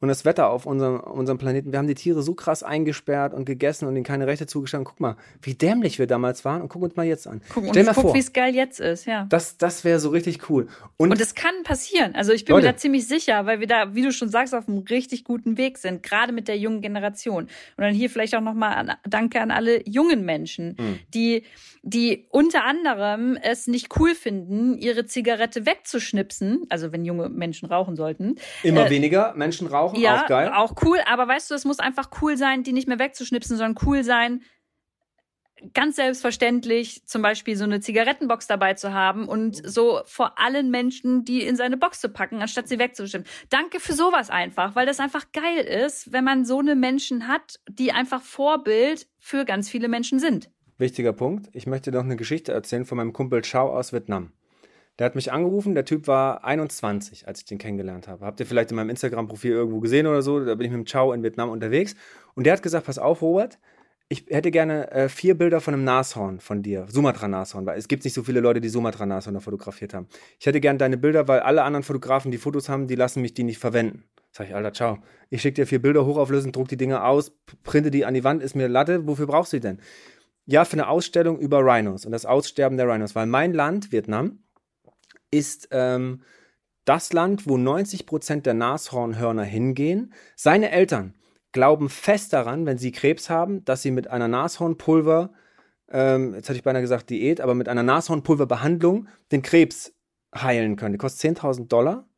und 0.00 0.08
das 0.08 0.24
Wetter 0.24 0.48
auf 0.50 0.66
unserem, 0.66 1.00
unserem 1.00 1.38
Planeten. 1.38 1.72
Wir 1.72 1.78
haben 1.78 1.86
die 1.86 1.94
Tiere 1.94 2.22
so 2.22 2.34
krass 2.34 2.62
eingesperrt 2.62 3.34
und 3.34 3.44
gegessen 3.44 3.86
und 3.86 3.94
ihnen 3.96 4.04
keine 4.04 4.26
Rechte 4.26 4.46
zugestanden. 4.46 4.86
Guck 4.86 4.98
mal, 5.00 5.16
wie 5.42 5.54
dämlich 5.54 5.98
wir 5.98 6.06
damals 6.06 6.44
waren 6.44 6.62
und 6.62 6.68
guck 6.68 6.82
uns 6.82 6.96
mal 6.96 7.04
jetzt 7.06 7.26
an. 7.26 7.42
Guck, 7.52 7.66
Stell 7.68 7.84
mal 7.84 7.92
guck, 7.94 8.02
vor, 8.04 8.14
wie 8.14 8.18
es 8.18 8.32
geil 8.32 8.54
jetzt 8.54 8.80
ist, 8.80 9.04
ja. 9.06 9.26
das, 9.28 9.58
das 9.58 9.84
wäre 9.84 10.00
so 10.00 10.08
richtig 10.08 10.48
cool. 10.48 10.68
Und, 10.96 11.10
Und 11.10 11.20
es 11.20 11.34
kann 11.34 11.52
passieren. 11.64 12.14
Also 12.14 12.32
ich 12.32 12.44
bin 12.44 12.54
Leute. 12.54 12.66
mir 12.66 12.72
da 12.72 12.78
ziemlich 12.78 13.06
sicher, 13.06 13.44
weil 13.46 13.60
wir 13.60 13.66
da, 13.66 13.94
wie 13.94 14.02
du 14.02 14.12
schon 14.12 14.30
sagst, 14.30 14.54
auf 14.54 14.68
einem 14.68 14.78
richtig 14.78 15.24
guten 15.24 15.58
Weg 15.58 15.76
sind, 15.78 16.02
gerade 16.02 16.32
mit 16.32 16.48
der 16.48 16.56
jungen 16.58 16.80
Generation. 16.80 17.44
Und 17.44 17.50
dann 17.84 17.92
hier 17.94 18.08
vielleicht 18.10 18.34
auch 18.34 18.40
nochmal 18.40 18.72
an, 18.74 18.92
Danke 19.08 19.40
an 19.40 19.50
alle 19.50 19.86
jungen 19.88 20.24
Menschen, 20.24 20.76
Mhm. 20.78 20.98
die, 21.14 21.42
die 21.82 22.26
unter 22.30 22.64
anderem 22.64 23.36
es 23.42 23.66
nicht 23.66 23.88
cool 23.98 24.14
finden, 24.14 24.76
ihre 24.78 25.04
Zigarette 25.06 25.66
wegzuschnipsen, 25.66 26.64
also 26.68 26.92
wenn 26.92 27.04
junge 27.04 27.28
Menschen 27.28 27.66
rauchen 27.68 27.96
sollten. 27.96 28.36
immer 28.62 28.86
äh, 28.86 28.90
weniger 28.90 29.34
Menschen 29.34 29.66
rauchen, 29.66 29.89
Ja, 29.96 30.22
auch 30.22 30.26
geil. 30.26 30.52
auch 30.54 30.74
cool, 30.82 30.98
aber 31.06 31.28
weißt 31.28 31.50
du, 31.50 31.54
es 31.54 31.64
muss 31.64 31.78
einfach 31.78 32.10
cool 32.22 32.36
sein, 32.36 32.62
die 32.62 32.72
nicht 32.72 32.88
mehr 32.88 32.98
wegzuschnipsen, 32.98 33.56
sondern 33.56 33.82
cool 33.86 34.04
sein, 34.04 34.42
ganz 35.74 35.96
selbstverständlich 35.96 37.06
zum 37.06 37.22
Beispiel 37.22 37.56
so 37.56 37.64
eine 37.64 37.80
Zigarettenbox 37.80 38.46
dabei 38.46 38.74
zu 38.74 38.92
haben 38.92 39.28
und 39.28 39.60
so 39.68 40.00
vor 40.04 40.38
allen 40.38 40.70
Menschen 40.70 41.24
die 41.24 41.42
in 41.42 41.56
seine 41.56 41.76
Box 41.76 42.00
zu 42.00 42.08
packen, 42.08 42.40
anstatt 42.40 42.68
sie 42.68 42.78
wegzuschnippen. 42.78 43.28
Danke 43.50 43.80
für 43.80 43.92
sowas 43.92 44.30
einfach, 44.30 44.74
weil 44.74 44.86
das 44.86 45.00
einfach 45.00 45.32
geil 45.32 45.64
ist, 45.64 46.12
wenn 46.12 46.24
man 46.24 46.44
so 46.44 46.60
eine 46.60 46.74
Menschen 46.74 47.28
hat, 47.28 47.60
die 47.68 47.92
einfach 47.92 48.22
Vorbild 48.22 49.06
für 49.18 49.44
ganz 49.44 49.68
viele 49.68 49.88
Menschen 49.88 50.18
sind. 50.18 50.50
Wichtiger 50.78 51.12
Punkt. 51.12 51.50
Ich 51.52 51.66
möchte 51.66 51.92
noch 51.92 52.04
eine 52.04 52.16
Geschichte 52.16 52.52
erzählen 52.52 52.86
von 52.86 52.96
meinem 52.96 53.12
Kumpel 53.12 53.42
Chao 53.42 53.76
aus 53.76 53.92
Vietnam. 53.92 54.32
Der 54.98 55.06
hat 55.06 55.14
mich 55.14 55.32
angerufen, 55.32 55.74
der 55.74 55.84
Typ 55.84 56.06
war 56.06 56.44
21, 56.44 57.26
als 57.26 57.40
ich 57.40 57.46
den 57.46 57.58
kennengelernt 57.58 58.06
habe. 58.08 58.26
Habt 58.26 58.40
ihr 58.40 58.46
vielleicht 58.46 58.70
in 58.70 58.76
meinem 58.76 58.90
Instagram-Profil 58.90 59.52
irgendwo 59.52 59.80
gesehen 59.80 60.06
oder 60.06 60.20
so? 60.20 60.44
Da 60.44 60.54
bin 60.54 60.66
ich 60.66 60.72
mit 60.72 60.80
dem 60.80 60.86
Chao 60.86 61.12
in 61.12 61.22
Vietnam 61.22 61.48
unterwegs. 61.48 61.94
Und 62.34 62.44
der 62.44 62.52
hat 62.52 62.62
gesagt, 62.62 62.86
pass 62.86 62.98
auf, 62.98 63.22
Robert, 63.22 63.58
ich 64.12 64.26
hätte 64.28 64.50
gerne 64.50 64.90
äh, 64.90 65.08
vier 65.08 65.38
Bilder 65.38 65.60
von 65.60 65.72
einem 65.72 65.84
Nashorn 65.84 66.40
von 66.40 66.62
dir, 66.62 66.86
Sumatra-Nashorn, 66.90 67.64
weil 67.64 67.78
es 67.78 67.86
gibt 67.86 68.02
nicht 68.02 68.12
so 68.12 68.24
viele 68.24 68.40
Leute, 68.40 68.60
die 68.60 68.68
Sumatra-Nashorn 68.68 69.40
fotografiert 69.40 69.94
haben. 69.94 70.08
Ich 70.40 70.46
hätte 70.46 70.60
gerne 70.60 70.78
deine 70.78 70.96
Bilder, 70.96 71.28
weil 71.28 71.40
alle 71.40 71.62
anderen 71.62 71.84
Fotografen, 71.84 72.32
die 72.32 72.38
Fotos 72.38 72.68
haben, 72.68 72.88
die 72.88 72.96
lassen 72.96 73.22
mich 73.22 73.34
die 73.34 73.44
nicht 73.44 73.58
verwenden. 73.58 74.02
Sag 74.32 74.48
ich, 74.48 74.54
Alter, 74.54 74.72
ciao. 74.72 74.98
Ich 75.28 75.42
schicke 75.42 75.62
dir 75.62 75.66
vier 75.66 75.80
Bilder 75.80 76.06
hochauflösend, 76.06 76.56
druck 76.56 76.66
die 76.66 76.76
Dinge 76.76 77.04
aus, 77.04 77.32
printe 77.62 77.92
die 77.92 78.04
an 78.04 78.14
die 78.14 78.24
Wand, 78.24 78.42
ist 78.42 78.56
mir 78.56 78.66
Latte. 78.66 79.06
Wofür 79.06 79.28
brauchst 79.28 79.52
du 79.52 79.58
die 79.58 79.60
denn? 79.60 79.80
Ja, 80.44 80.64
für 80.64 80.72
eine 80.72 80.88
Ausstellung 80.88 81.38
über 81.38 81.60
Rhinos 81.60 82.04
und 82.04 82.10
das 82.10 82.26
Aussterben 82.26 82.76
der 82.78 82.88
Rhinos, 82.88 83.14
weil 83.14 83.26
mein 83.26 83.54
Land, 83.54 83.92
Vietnam, 83.92 84.40
ist 85.30 85.68
ähm, 85.70 86.22
das 86.84 87.12
Land, 87.12 87.48
wo 87.48 87.56
90 87.56 88.06
Prozent 88.06 88.46
der 88.46 88.54
Nashornhörner 88.54 89.44
hingehen. 89.44 90.12
Seine 90.36 90.70
Eltern 90.70 91.14
glauben 91.52 91.88
fest 91.88 92.32
daran, 92.32 92.66
wenn 92.66 92.78
sie 92.78 92.92
Krebs 92.92 93.30
haben, 93.30 93.64
dass 93.64 93.82
sie 93.82 93.90
mit 93.90 94.08
einer 94.08 94.28
Nashornpulver, 94.28 95.32
ähm, 95.90 96.34
jetzt 96.34 96.48
hatte 96.48 96.56
ich 96.56 96.64
beinahe 96.64 96.82
gesagt 96.82 97.10
Diät, 97.10 97.40
aber 97.40 97.54
mit 97.54 97.68
einer 97.68 97.82
Nashornpulverbehandlung 97.82 99.08
den 99.32 99.42
Krebs 99.42 99.94
heilen 100.34 100.76
können. 100.76 100.92
Die 100.92 100.98
kostet 100.98 101.38
10.000 101.38 101.68
Dollar. 101.68 102.08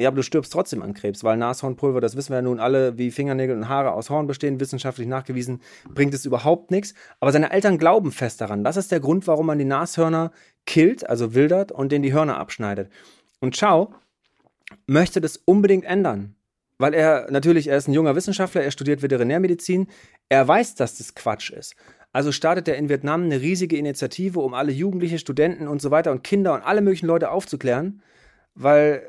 Ja, 0.00 0.08
aber 0.08 0.16
du 0.16 0.22
stirbst 0.22 0.52
trotzdem 0.52 0.80
an 0.82 0.94
Krebs, 0.94 1.24
weil 1.24 1.36
Nashornpulver, 1.36 2.00
das 2.00 2.16
wissen 2.16 2.30
wir 2.30 2.36
ja 2.36 2.42
nun 2.42 2.60
alle, 2.60 2.96
wie 2.98 3.10
Fingernägel 3.10 3.56
und 3.56 3.68
Haare 3.68 3.92
aus 3.92 4.10
Horn 4.10 4.28
bestehen, 4.28 4.60
wissenschaftlich 4.60 5.08
nachgewiesen, 5.08 5.60
bringt 5.92 6.14
es 6.14 6.24
überhaupt 6.24 6.70
nichts. 6.70 6.94
Aber 7.18 7.32
seine 7.32 7.50
Eltern 7.50 7.78
glauben 7.78 8.12
fest 8.12 8.40
daran. 8.40 8.62
Das 8.62 8.76
ist 8.76 8.92
der 8.92 9.00
Grund, 9.00 9.26
warum 9.26 9.46
man 9.46 9.58
die 9.58 9.64
Nashörner 9.64 10.30
killt, 10.66 11.08
also 11.08 11.34
wildert 11.34 11.72
und 11.72 11.90
denen 11.90 12.04
die 12.04 12.12
Hörner 12.12 12.38
abschneidet. 12.38 12.92
Und 13.40 13.56
Chao 13.56 13.92
möchte 14.86 15.20
das 15.20 15.36
unbedingt 15.36 15.84
ändern. 15.84 16.36
Weil 16.78 16.94
er 16.94 17.28
natürlich, 17.30 17.66
er 17.66 17.76
ist 17.76 17.88
ein 17.88 17.92
junger 17.92 18.14
Wissenschaftler, 18.14 18.62
er 18.62 18.70
studiert 18.70 19.02
Veterinärmedizin, 19.02 19.88
er 20.28 20.46
weiß, 20.46 20.76
dass 20.76 20.98
das 20.98 21.16
Quatsch 21.16 21.50
ist. 21.50 21.74
Also 22.12 22.30
startet 22.30 22.68
er 22.68 22.76
in 22.76 22.88
Vietnam 22.88 23.24
eine 23.24 23.40
riesige 23.40 23.76
Initiative, 23.76 24.38
um 24.38 24.54
alle 24.54 24.70
Jugendliche, 24.70 25.18
Studenten 25.18 25.66
und 25.66 25.82
so 25.82 25.90
weiter 25.90 26.12
und 26.12 26.22
Kinder 26.22 26.54
und 26.54 26.62
alle 26.62 26.82
möglichen 26.82 27.06
Leute 27.06 27.32
aufzuklären, 27.32 28.02
weil 28.54 29.02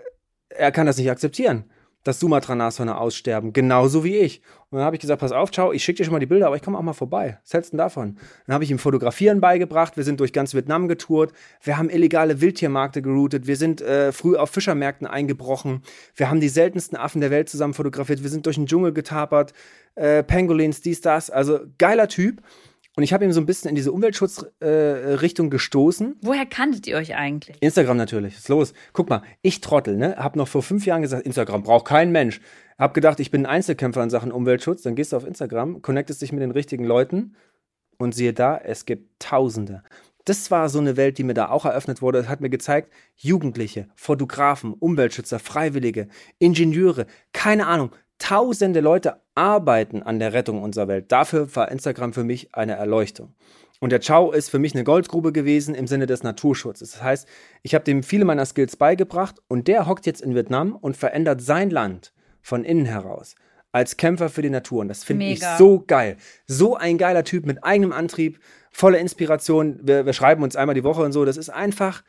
er 0.50 0.72
kann 0.72 0.86
das 0.88 0.98
nicht 0.98 1.10
akzeptieren, 1.10 1.66
dass 2.04 2.20
Sumatra-Nashörner 2.20 3.00
aussterben, 3.00 3.52
genauso 3.52 4.04
wie 4.04 4.18
ich. 4.18 4.42
Und 4.70 4.78
dann 4.78 4.86
habe 4.86 4.96
ich 4.96 5.02
gesagt, 5.02 5.20
pass 5.20 5.32
auf, 5.32 5.52
ciao, 5.52 5.74
ich 5.74 5.84
schicke 5.84 5.98
dir 5.98 6.06
schon 6.06 6.14
mal 6.14 6.20
die 6.20 6.26
Bilder, 6.26 6.48
aber 6.48 6.56
ich 6.56 6.62
komme 6.62 6.78
auch 6.78 6.82
mal 6.82 6.94
vorbei. 6.94 7.40
Was 7.44 7.54
hältst 7.54 7.74
du 7.74 7.78
denn 7.78 7.80
davon? 7.80 8.18
Dann 8.46 8.54
habe 8.54 8.64
ich 8.64 8.72
ihm 8.72 8.80
Fotografieren 8.80 9.42
beigebracht, 9.42 9.98
wir 9.98 10.04
sind 10.04 10.20
durch 10.20 10.32
ganz 10.32 10.54
Vietnam 10.54 10.88
getourt, 10.88 11.34
wir 11.62 11.78
haben 11.78 11.90
illegale 11.90 12.40
Wildtiermärkte 12.40 13.02
geroutet, 13.02 13.48
wir 13.48 13.58
sind 13.58 13.82
äh, 13.82 14.12
früh 14.12 14.38
auf 14.38 14.50
Fischermärkten 14.50 15.08
eingebrochen, 15.08 15.82
wir 16.16 16.30
haben 16.30 16.40
die 16.40 16.50
seltensten 16.50 16.98
Affen 16.98 17.22
der 17.22 17.32
Welt 17.32 17.50
zusammen 17.50 17.74
fotografiert, 17.74 18.24
wir 18.24 18.30
sind 18.30 18.46
durch 18.46 18.56
den 18.56 18.66
Dschungel 18.66 18.94
getapert, 18.94 19.54
äh, 19.96 20.24
Pangolins, 20.24 20.82
dies, 20.82 21.02
das, 21.02 21.30
also 21.30 21.60
geiler 21.78 22.08
Typ. 22.08 22.42
Und 23.00 23.04
ich 23.04 23.14
habe 23.14 23.24
ihm 23.24 23.32
so 23.32 23.40
ein 23.40 23.46
bisschen 23.46 23.70
in 23.70 23.76
diese 23.76 23.94
Umweltschutzrichtung 23.94 25.46
äh, 25.46 25.50
gestoßen. 25.50 26.18
Woher 26.22 26.46
kanntet 26.46 26.86
ihr 26.86 26.98
euch 26.98 27.16
eigentlich? 27.16 27.56
Instagram 27.62 27.96
natürlich, 27.96 28.36
ist 28.36 28.50
los. 28.50 28.74
Guck 28.92 29.10
mal, 29.10 29.22
ich 29.42 29.62
Trottel, 29.62 29.96
ne, 29.96 30.18
hab 30.18 30.36
noch 30.36 30.50
vor 30.50 30.62
fünf 30.62 30.86
Jahren 30.86 31.02
gesagt, 31.02 31.26
Instagram 31.26 31.64
braucht 31.64 31.88
kein 31.88 32.12
Mensch. 32.12 32.42
Hab 32.78 32.94
gedacht, 32.94 33.22
ich 33.22 33.32
bin 33.32 33.46
ein 33.46 33.52
Einzelkämpfer 33.54 34.04
in 34.04 34.10
Sachen 34.10 34.34
Umweltschutz. 34.34 34.82
Dann 34.82 34.96
gehst 34.96 35.14
du 35.14 35.16
auf 35.16 35.26
Instagram, 35.26 35.82
connectest 35.82 36.22
dich 36.22 36.34
mit 36.34 36.42
den 36.42 36.52
richtigen 36.52 36.84
Leuten 36.84 37.38
und 38.00 38.14
siehe 38.14 38.34
da, 38.34 38.58
es 38.58 38.84
gibt 38.84 39.18
Tausende. 39.22 39.82
das 40.26 40.52
war 40.52 40.68
so 40.68 40.80
eine 40.80 40.98
Welt, 40.98 41.20
die 41.20 41.24
mir 41.24 41.34
da 41.34 41.48
auch 41.48 41.64
eröffnet 41.64 42.02
wurde. 42.02 42.18
Das 42.18 42.28
hat 42.28 42.42
mir 42.42 42.50
gezeigt, 42.50 42.92
Jugendliche, 43.16 43.88
Fotografen, 43.96 44.74
Umweltschützer, 44.74 45.40
Freiwillige, 45.40 46.10
Ingenieure, 46.38 47.06
keine 47.32 47.68
Ahnung, 47.68 47.92
tausende 48.20 48.82
Leute 48.82 49.22
arbeiten 49.34 50.04
an 50.04 50.20
der 50.20 50.34
Rettung 50.34 50.62
unserer 50.62 50.88
Welt. 50.88 51.12
Dafür 51.12 51.54
war 51.56 51.72
Instagram 51.72 52.14
für 52.14 52.24
mich 52.24 52.54
eine 52.54 52.76
Erleuchtung. 52.76 53.34
Und 53.80 53.92
der 53.92 54.02
Chow 54.02 54.34
ist 54.34 54.50
für 54.50 54.60
mich 54.60 54.76
eine 54.76 54.84
Goldgrube 54.84 55.32
gewesen 55.32 55.74
im 55.74 55.88
Sinne 55.88 56.06
des 56.06 56.22
Naturschutzes. 56.22 56.92
Das 56.92 57.02
heißt, 57.02 57.28
ich 57.64 57.74
habe 57.74 57.86
dem 57.86 58.04
viele 58.04 58.26
meiner 58.26 58.46
Skills 58.46 58.76
beigebracht 58.76 59.38
und 59.48 59.68
der 59.70 59.88
hockt 59.88 60.06
jetzt 60.06 60.22
in 60.22 60.36
Vietnam 60.36 60.76
und 60.76 60.98
verändert 60.98 61.42
sein 61.42 61.70
Land 61.70 62.14
von 62.42 62.66
innen 62.66 62.86
heraus 62.86 63.36
als 63.72 63.98
Kämpfer 63.98 64.30
für 64.30 64.42
die 64.42 64.50
Natur. 64.50 64.82
Und 64.82 64.90
das 64.90 65.04
finde 65.04 65.28
ich 65.28 65.42
so 65.58 65.84
geil. 65.86 66.18
So 66.48 66.76
ein 66.76 66.98
geiler 66.98 67.24
Typ 67.24 67.46
mit 67.46 67.64
eigenem 67.64 67.94
Antrieb, 67.94 68.40
voller 68.72 69.00
Inspiration. 69.00 69.80
Wir, 69.84 70.06
wir 70.06 70.14
schreiben 70.14 70.44
uns 70.44 70.56
einmal 70.56 70.76
die 70.76 70.84
Woche 70.84 71.04
und 71.04 71.12
so. 71.12 71.24
Das 71.24 71.38
ist 71.38 71.50
einfach 71.50 72.04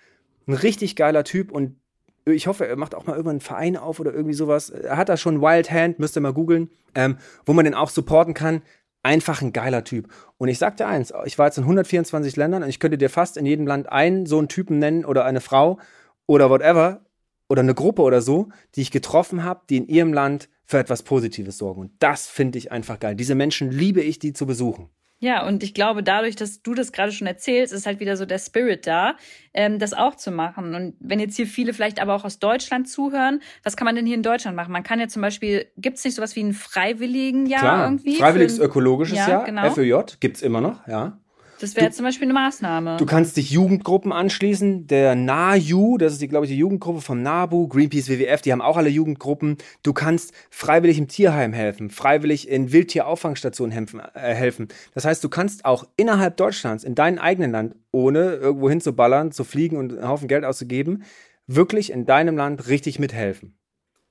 ein 0.47 0.55
richtig 0.55 0.97
geiler 0.97 1.23
Typ 1.23 1.53
und 1.53 1.77
ich 2.25 2.47
hoffe, 2.47 2.67
er 2.67 2.77
macht 2.77 2.95
auch 2.95 3.07
mal 3.07 3.13
irgendwann 3.13 3.35
einen 3.35 3.41
Verein 3.41 3.77
auf 3.77 4.01
oder 4.01 4.13
irgendwie 4.13 4.35
sowas. 4.35 4.71
Er 4.71 4.97
hat 4.97 5.09
da 5.09 5.17
schon 5.17 5.41
Wild 5.41 5.71
Hand, 5.71 5.99
müsst 5.99 6.17
ihr 6.17 6.21
mal 6.21 6.33
googeln, 6.33 6.71
ähm, 6.95 7.17
wo 7.45 7.53
man 7.53 7.65
den 7.65 7.75
auch 7.75 7.91
supporten 7.91 8.35
kann. 8.35 8.63
Einfach 9.03 9.41
ein 9.41 9.53
geiler 9.53 9.85
Typ. 9.85 10.09
Und 10.37 10.49
ich 10.49 10.59
sag 10.59 10.77
dir 10.77 10.87
eins, 10.87 11.13
ich 11.25 11.39
war 11.39 11.47
jetzt 11.47 11.57
in 11.57 11.65
124 11.65 12.37
Ländern 12.37 12.63
und 12.63 12.69
ich 12.69 12.81
könnte 12.81 12.99
dir 12.99 13.09
fast 13.09 13.39
in 13.39 13.47
jedem 13.47 13.67
Land 13.67 13.91
einen 13.91 14.27
so 14.27 14.39
einen 14.39 14.49
Typen 14.49 14.79
nennen 14.79 15.07
oder 15.07 15.25
eine 15.25 15.41
Frau 15.41 15.79
oder 16.27 16.51
whatever 16.51 17.01
oder 17.49 17.63
eine 17.63 17.75
Gruppe 17.75 18.03
oder 18.03 18.21
so, 18.21 18.49
die 18.75 18.83
ich 18.83 18.91
getroffen 18.91 19.43
habe, 19.43 19.63
die 19.71 19.79
in 19.79 19.89
ihrem 19.89 20.13
Land 20.13 20.51
für 20.67 20.79
etwas 20.79 21.03
Positives 21.03 21.59
sorgen. 21.59 21.81
Und 21.81 21.93
das 21.99 22.27
finde 22.29 22.59
ich 22.59 22.71
einfach 22.71 23.01
geil. 23.01 23.17
Diese 23.17 23.35
Menschen 23.35 23.71
liebe 23.71 24.03
ich, 24.03 24.19
die 24.19 24.33
zu 24.35 24.47
besuchen. 24.47 24.91
Ja, 25.23 25.47
und 25.47 25.63
ich 25.63 25.75
glaube, 25.75 26.03
dadurch, 26.03 26.35
dass 26.35 26.63
du 26.63 26.73
das 26.73 26.93
gerade 26.93 27.13
schon 27.13 27.27
erzählst, 27.27 27.75
ist 27.75 27.85
halt 27.85 28.01
wieder 28.01 28.17
so 28.17 28.25
der 28.25 28.39
Spirit 28.39 28.87
da, 28.87 29.17
ähm, 29.53 29.79
das 29.79 29.93
auch 29.93 30.17
zu 30.17 30.31
machen. 30.31 30.75
Und 30.75 30.95
wenn 30.99 31.21
jetzt 31.21 31.37
hier 31.37 31.47
viele 31.47 31.75
vielleicht 31.75 32.01
aber 32.01 32.15
auch 32.15 32.25
aus 32.25 32.39
Deutschland 32.39 32.89
zuhören, 32.89 33.43
was 33.63 33.77
kann 33.77 33.85
man 33.85 33.95
denn 33.95 34.07
hier 34.07 34.15
in 34.15 34.23
Deutschland 34.23 34.57
machen? 34.57 34.73
Man 34.73 34.83
kann 34.83 34.99
ja 34.99 35.09
zum 35.09 35.21
Beispiel, 35.21 35.67
gibt 35.77 35.99
es 35.99 36.05
nicht 36.05 36.15
sowas 36.15 36.35
wie 36.37 36.43
ein 36.43 36.55
Freiwilligenjahr 36.55 37.61
Klar, 37.61 37.85
irgendwie? 37.85 38.17
Freiwilliges 38.17 38.59
ökologisches 38.59 39.19
ja, 39.19 39.29
Jahr, 39.29 39.45
genau. 39.45 39.71
FÖJ, 39.71 40.17
gibt 40.21 40.39
es 40.39 40.43
immer 40.43 40.63
noch, 40.63 40.87
ja. 40.89 41.19
Das 41.61 41.77
wäre 41.77 41.91
zum 41.91 42.07
Beispiel 42.07 42.27
eine 42.27 42.33
Maßnahme. 42.33 42.97
Du 42.97 43.05
kannst 43.05 43.37
dich 43.37 43.51
Jugendgruppen 43.51 44.13
anschließen. 44.13 44.87
Der 44.87 45.15
NAJU, 45.15 45.99
das 45.99 46.15
ist 46.15 46.23
die, 46.23 46.29
glaube 46.29 46.47
ich, 46.47 46.51
die 46.51 46.59
Jugendgruppe 46.59 47.03
vom 47.03 47.23
NABU, 47.23 47.69
Greenpeace, 47.69 48.09
WWF, 48.09 48.41
die 48.41 48.53
haben 48.53 48.63
auch 48.63 48.79
alle 48.79 48.89
Jugendgruppen. 48.89 49.59
Du 49.83 49.93
kannst 49.93 50.33
freiwillig 50.51 50.99
im 50.99 51.09
Tierheim 51.09 51.53
helfen, 51.53 51.91
freiwillig 51.91 52.49
in 52.49 52.73
Wildtierauffangsstationen 52.73 53.73
helfen, 53.73 54.01
äh, 54.15 54.35
helfen. 54.35 54.69
Das 54.95 55.05
heißt, 55.05 55.23
du 55.23 55.29
kannst 55.29 55.67
auch 55.67 55.85
innerhalb 55.97 56.39
Deutschlands, 56.39 56.83
in 56.83 56.95
deinem 56.95 57.19
eigenen 57.19 57.53
Land, 57.53 57.75
ohne 57.93 58.35
irgendwo 58.37 58.71
hinzuballern, 58.71 59.31
zu 59.31 59.45
fliegen 59.45 59.77
und 59.77 59.93
einen 59.93 60.09
Haufen 60.09 60.29
Geld 60.29 60.45
auszugeben, 60.45 61.05
wirklich 61.47 61.93
in 61.93 62.07
deinem 62.07 62.37
Land 62.37 62.69
richtig 62.69 62.99
mithelfen. 62.99 63.55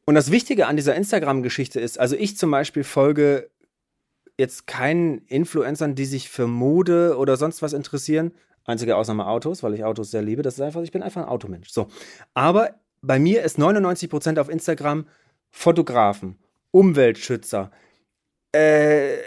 Und 0.05 0.15
das 0.15 0.31
Wichtige 0.31 0.67
an 0.67 0.75
dieser 0.75 0.95
Instagram-Geschichte 0.95 1.79
ist, 1.79 1.99
also 1.99 2.15
ich 2.15 2.37
zum 2.37 2.51
Beispiel 2.51 2.83
folge 2.83 3.49
jetzt 4.39 4.67
keinen 4.67 5.19
Influencern, 5.27 5.96
die 5.96 6.05
sich 6.05 6.29
für 6.29 6.48
Mode 6.48 7.17
oder 7.17 7.36
sonst 7.36 7.62
was 7.62 7.74
interessieren. 7.74 8.31
Einzige 8.65 8.96
Ausnahme 8.96 9.27
Autos, 9.27 9.63
weil 9.63 9.74
ich 9.74 9.84
Autos 9.84 10.12
sehr 10.12 10.22
liebe. 10.22 10.41
Das 10.41 10.55
ist 10.55 10.62
einfach, 10.62 10.81
ich 10.81 10.91
bin 10.91 11.03
einfach 11.03 11.24
ein 11.24 11.27
Automensch. 11.27 11.69
So. 11.69 11.88
Aber 12.34 12.75
bei 13.01 13.19
mir 13.19 13.43
ist 13.43 13.60
99% 13.60 14.39
auf 14.39 14.50
Instagram 14.50 15.05
Fotografen, 15.51 16.38
Umweltschützer, 16.72 17.72
äh, 18.53 19.17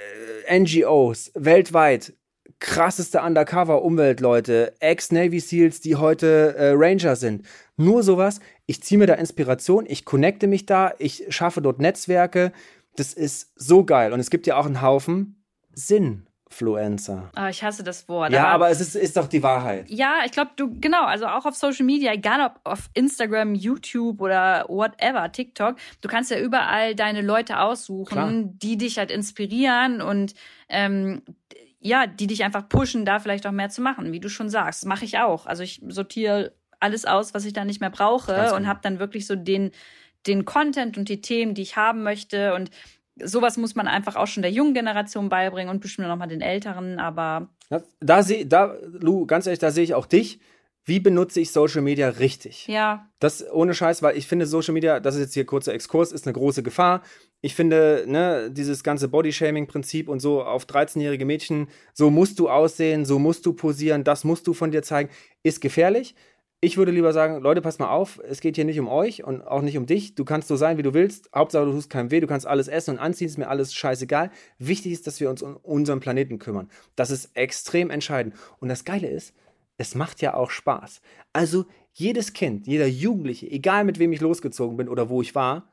NGOs, 0.48 1.32
weltweit, 1.34 2.14
krasseste 2.58 3.20
Undercover-Umweltleute, 3.20 4.74
Ex-Navy 4.78 5.40
SEALs, 5.40 5.80
die 5.80 5.96
heute 5.96 6.54
äh, 6.56 6.72
Ranger 6.74 7.16
sind. 7.16 7.44
Nur 7.76 8.02
sowas. 8.02 8.40
Ich 8.66 8.82
ziehe 8.82 8.98
mir 8.98 9.06
da 9.06 9.14
Inspiration, 9.14 9.84
ich 9.86 10.04
connecte 10.04 10.46
mich 10.46 10.64
da, 10.64 10.94
ich 10.98 11.26
schaffe 11.28 11.60
dort 11.60 11.80
Netzwerke. 11.80 12.52
Das 12.96 13.12
ist 13.12 13.52
so 13.56 13.84
geil. 13.84 14.12
Und 14.12 14.20
es 14.20 14.30
gibt 14.30 14.46
ja 14.46 14.56
auch 14.56 14.66
einen 14.66 14.82
Haufen 14.82 15.42
Sinnfluencer. 15.74 17.30
Ah, 17.34 17.48
ich 17.48 17.62
hasse 17.62 17.82
das 17.82 18.08
Wort. 18.08 18.32
Ja, 18.32 18.48
aber, 18.48 18.70
es 18.70 18.80
ist, 18.80 18.94
ist 18.94 19.16
doch 19.16 19.26
die 19.26 19.42
Wahrheit. 19.42 19.88
Ja, 19.88 20.20
ich 20.26 20.32
glaube, 20.32 20.50
du, 20.56 20.78
genau, 20.78 21.04
also 21.04 21.26
auch 21.26 21.46
auf 21.46 21.54
Social 21.54 21.86
Media, 21.86 22.12
egal 22.12 22.44
ob 22.44 22.60
auf 22.64 22.90
Instagram, 22.94 23.54
YouTube 23.54 24.20
oder 24.20 24.66
whatever, 24.68 25.32
TikTok, 25.32 25.76
du 26.00 26.08
kannst 26.08 26.30
ja 26.30 26.38
überall 26.38 26.94
deine 26.94 27.22
Leute 27.22 27.60
aussuchen, 27.60 28.12
Klar. 28.12 28.30
die 28.32 28.76
dich 28.76 28.98
halt 28.98 29.10
inspirieren 29.10 30.02
und 30.02 30.34
ähm, 30.68 31.22
ja, 31.80 32.06
die 32.06 32.26
dich 32.26 32.44
einfach 32.44 32.68
pushen, 32.68 33.04
da 33.04 33.18
vielleicht 33.18 33.46
auch 33.46 33.52
mehr 33.52 33.70
zu 33.70 33.80
machen, 33.80 34.12
wie 34.12 34.20
du 34.20 34.28
schon 34.28 34.48
sagst. 34.48 34.86
Mache 34.86 35.04
ich 35.04 35.18
auch. 35.18 35.46
Also 35.46 35.62
ich 35.62 35.82
sortiere 35.88 36.52
alles 36.78 37.04
aus, 37.04 37.34
was 37.34 37.44
ich 37.44 37.52
da 37.52 37.64
nicht 37.64 37.80
mehr 37.80 37.90
brauche 37.90 38.32
und 38.32 38.58
genau. 38.58 38.68
habe 38.68 38.80
dann 38.82 38.98
wirklich 38.98 39.26
so 39.26 39.36
den, 39.36 39.70
den 40.26 40.44
Content 40.44 40.96
und 40.98 41.08
die 41.08 41.20
Themen, 41.20 41.54
die 41.54 41.62
ich 41.62 41.76
haben 41.76 42.02
möchte 42.02 42.54
und 42.54 42.70
sowas 43.22 43.56
muss 43.56 43.74
man 43.74 43.88
einfach 43.88 44.16
auch 44.16 44.26
schon 44.26 44.42
der 44.42 44.52
jungen 44.52 44.74
Generation 44.74 45.28
beibringen 45.28 45.70
und 45.70 45.80
bestimmt 45.80 46.08
noch 46.08 46.16
mal 46.16 46.26
den 46.26 46.40
Älteren, 46.40 46.98
aber 46.98 47.48
Da, 47.68 47.82
da 48.00 48.22
sehe, 48.22 48.46
da, 48.46 48.76
Lu, 49.00 49.26
ganz 49.26 49.46
ehrlich, 49.46 49.58
da 49.58 49.70
sehe 49.70 49.84
ich 49.84 49.94
auch 49.94 50.06
dich. 50.06 50.40
Wie 50.84 50.98
benutze 50.98 51.38
ich 51.38 51.52
Social 51.52 51.80
Media 51.80 52.08
richtig? 52.08 52.66
ja, 52.66 53.08
Das 53.20 53.48
ohne 53.52 53.72
Scheiß, 53.72 54.02
weil 54.02 54.16
ich 54.16 54.26
finde, 54.26 54.46
Social 54.46 54.74
Media, 54.74 54.98
das 54.98 55.14
ist 55.14 55.20
jetzt 55.20 55.34
hier 55.34 55.46
kurzer 55.46 55.72
Exkurs, 55.72 56.10
ist 56.10 56.26
eine 56.26 56.32
große 56.32 56.64
Gefahr. 56.64 57.02
Ich 57.40 57.54
finde, 57.54 58.04
ne, 58.08 58.50
dieses 58.50 58.82
ganze 58.82 59.08
Bodyshaming-Prinzip 59.08 60.08
und 60.08 60.18
so 60.18 60.42
auf 60.42 60.64
13-jährige 60.64 61.24
Mädchen, 61.24 61.68
so 61.92 62.10
musst 62.10 62.40
du 62.40 62.48
aussehen, 62.48 63.04
so 63.04 63.20
musst 63.20 63.46
du 63.46 63.52
posieren, 63.52 64.02
das 64.02 64.24
musst 64.24 64.48
du 64.48 64.54
von 64.54 64.72
dir 64.72 64.82
zeigen, 64.82 65.08
ist 65.44 65.60
gefährlich. 65.60 66.16
Ich 66.64 66.76
würde 66.76 66.92
lieber 66.92 67.12
sagen, 67.12 67.42
Leute, 67.42 67.60
pass 67.60 67.80
mal 67.80 67.88
auf, 67.88 68.20
es 68.22 68.40
geht 68.40 68.54
hier 68.54 68.64
nicht 68.64 68.78
um 68.78 68.86
euch 68.86 69.24
und 69.24 69.42
auch 69.42 69.62
nicht 69.62 69.76
um 69.76 69.84
dich. 69.84 70.14
Du 70.14 70.24
kannst 70.24 70.46
so 70.46 70.54
sein, 70.54 70.78
wie 70.78 70.84
du 70.84 70.94
willst. 70.94 71.28
Hauptsache, 71.34 71.64
du 71.64 71.72
tust 71.72 71.90
keinem 71.90 72.12
weh, 72.12 72.20
du 72.20 72.28
kannst 72.28 72.46
alles 72.46 72.68
essen 72.68 72.92
und 72.92 72.98
anziehen, 73.00 73.26
ist 73.26 73.36
mir 73.36 73.48
alles 73.48 73.74
scheißegal. 73.74 74.30
Wichtig 74.60 74.92
ist, 74.92 75.08
dass 75.08 75.18
wir 75.18 75.28
uns 75.28 75.42
um 75.42 75.56
unseren 75.56 75.98
Planeten 75.98 76.38
kümmern. 76.38 76.70
Das 76.94 77.10
ist 77.10 77.36
extrem 77.36 77.90
entscheidend. 77.90 78.36
Und 78.60 78.68
das 78.68 78.84
Geile 78.84 79.08
ist, 79.08 79.34
es 79.76 79.96
macht 79.96 80.22
ja 80.22 80.34
auch 80.34 80.50
Spaß. 80.50 81.00
Also 81.32 81.66
jedes 81.94 82.32
Kind, 82.32 82.68
jeder 82.68 82.86
Jugendliche, 82.86 83.50
egal 83.50 83.82
mit 83.82 83.98
wem 83.98 84.12
ich 84.12 84.20
losgezogen 84.20 84.76
bin 84.76 84.88
oder 84.88 85.08
wo 85.08 85.20
ich 85.20 85.34
war, 85.34 85.71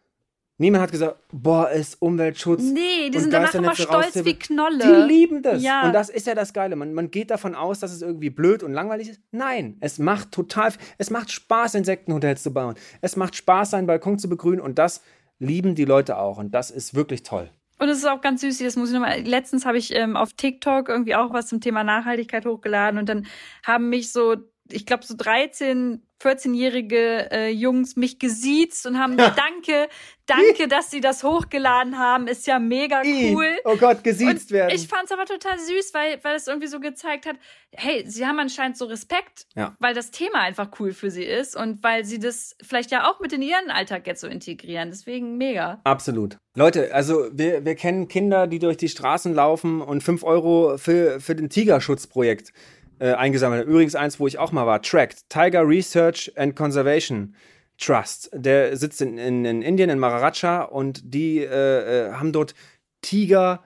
niemand 0.59 0.83
hat 0.83 0.91
gesagt, 0.91 1.17
boah, 1.31 1.69
ist 1.71 2.01
Umweltschutz. 2.01 2.61
Nee, 2.61 3.09
die 3.09 3.19
sind 3.19 3.33
danach 3.33 3.53
immer 3.55 3.75
stolz 3.75 4.23
wie 4.23 4.35
Knolle. 4.35 4.77
Die 4.77 5.13
lieben 5.13 5.41
das. 5.41 5.63
Ja. 5.63 5.87
Und 5.87 5.93
das 5.93 6.09
ist 6.09 6.27
ja 6.27 6.35
das 6.35 6.53
Geile. 6.53 6.75
Man, 6.75 6.93
man 6.93 7.09
geht 7.09 7.31
davon 7.31 7.55
aus, 7.55 7.79
dass 7.79 7.91
es 7.91 8.01
irgendwie 8.01 8.29
blöd 8.29 8.61
und 8.61 8.73
langweilig 8.73 9.09
ist. 9.09 9.21
Nein, 9.31 9.77
es 9.79 9.97
macht 9.97 10.31
total, 10.31 10.71
es 10.97 11.09
macht 11.09 11.31
Spaß, 11.31 11.75
Insektenhotels 11.75 12.43
zu 12.43 12.53
bauen. 12.53 12.75
Es 13.01 13.15
macht 13.15 13.35
Spaß, 13.35 13.71
seinen 13.71 13.87
Balkon 13.87 14.19
zu 14.19 14.29
begrünen 14.29 14.61
und 14.61 14.77
das 14.77 15.01
lieben 15.39 15.73
die 15.75 15.85
Leute 15.85 16.17
auch. 16.17 16.37
Und 16.37 16.51
das 16.51 16.69
ist 16.69 16.93
wirklich 16.93 17.23
toll. 17.23 17.49
Und 17.79 17.87
es 17.87 17.99
ist 17.99 18.07
auch 18.07 18.21
ganz 18.21 18.41
süß, 18.41 18.59
das 18.59 18.75
muss 18.75 18.89
ich 18.89 18.93
nochmal. 18.93 19.21
Letztens 19.21 19.65
habe 19.65 19.77
ich 19.77 19.95
ähm, 19.95 20.17
auf 20.17 20.33
TikTok 20.33 20.89
irgendwie 20.89 21.15
auch 21.15 21.31
was 21.31 21.47
zum 21.47 21.61
Thema 21.61 21.85
Nachhaltigkeit 21.85 22.45
hochgeladen 22.45 22.99
und 22.99 23.07
dann 23.07 23.25
haben 23.63 23.87
mich 23.87 24.11
so, 24.11 24.35
ich 24.69 24.85
glaube, 24.85 25.05
so 25.05 25.15
13, 25.15 26.03
14-jährige 26.21 27.31
äh, 27.31 27.49
Jungs 27.49 27.95
mich 27.95 28.19
gesiezt 28.19 28.85
und 28.85 28.99
haben 28.99 29.17
danke, 29.17 29.87
danke, 30.25 30.67
dass 30.67 30.91
sie 30.91 31.01
das 31.01 31.23
hochgeladen 31.23 31.97
haben. 31.97 32.27
Ist 32.27 32.45
ja 32.47 32.59
mega 32.59 33.01
cool. 33.03 33.57
Oh 33.65 33.75
Gott, 33.77 34.03
gesiezt 34.03 34.51
Und 34.51 34.51
werden. 34.51 34.75
ich 34.75 34.87
fand's 34.87 35.11
aber 35.11 35.25
total 35.25 35.57
süß, 35.59 35.93
weil, 35.93 36.19
weil 36.23 36.35
es 36.35 36.47
irgendwie 36.47 36.67
so 36.67 36.79
gezeigt 36.79 37.25
hat, 37.25 37.35
hey, 37.71 38.03
sie 38.07 38.25
haben 38.25 38.39
anscheinend 38.39 38.77
so 38.77 38.85
Respekt, 38.85 39.45
Ja. 39.55 39.75
weil 39.79 39.93
das 39.93 40.11
Thema 40.11 40.39
einfach 40.41 40.69
cool 40.79 40.91
für 40.93 41.09
sie 41.11 41.23
ist 41.23 41.55
und 41.55 41.83
weil 41.83 42.05
sie 42.05 42.19
das 42.19 42.55
vielleicht 42.61 42.91
ja 42.91 43.09
auch 43.09 43.19
mit 43.19 43.33
in 43.33 43.41
ihren 43.41 43.69
Alltag 43.69 44.05
jetzt 44.07 44.21
so 44.21 44.27
integrieren. 44.27 44.89
Deswegen 44.89 45.37
mega. 45.37 45.79
Absolut. 45.83 46.37
Leute, 46.55 46.93
also 46.93 47.27
wir, 47.31 47.63
wir 47.63 47.75
kennen 47.75 48.07
Kinder, 48.07 48.47
die 48.47 48.59
durch 48.59 48.75
die 48.77 48.89
Straßen 48.89 49.33
laufen 49.33 49.81
und 49.81 50.03
5 50.03 50.23
Euro 50.23 50.77
für, 50.77 51.19
für 51.21 51.35
den 51.35 51.49
Tigerschutzprojekt 51.49 52.51
äh, 52.99 53.13
eingesammelt. 53.13 53.67
Übrigens 53.67 53.95
eins, 53.95 54.19
wo 54.19 54.27
ich 54.27 54.37
auch 54.37 54.51
mal 54.51 54.65
war, 54.65 54.81
TRACT, 54.81 55.29
Tiger 55.29 55.67
Research 55.67 56.31
and 56.35 56.55
Conservation 56.55 57.35
Trust. 57.79 58.29
Der 58.33 58.75
sitzt 58.75 59.01
in, 59.01 59.17
in, 59.17 59.45
in 59.45 59.61
Indien, 59.61 59.89
in 59.89 59.99
Maharaja 59.99 60.63
und 60.63 61.01
die 61.13 61.39
äh, 61.39 62.09
äh, 62.09 62.11
haben 62.11 62.33
dort 62.33 62.53
Tiger 63.01 63.63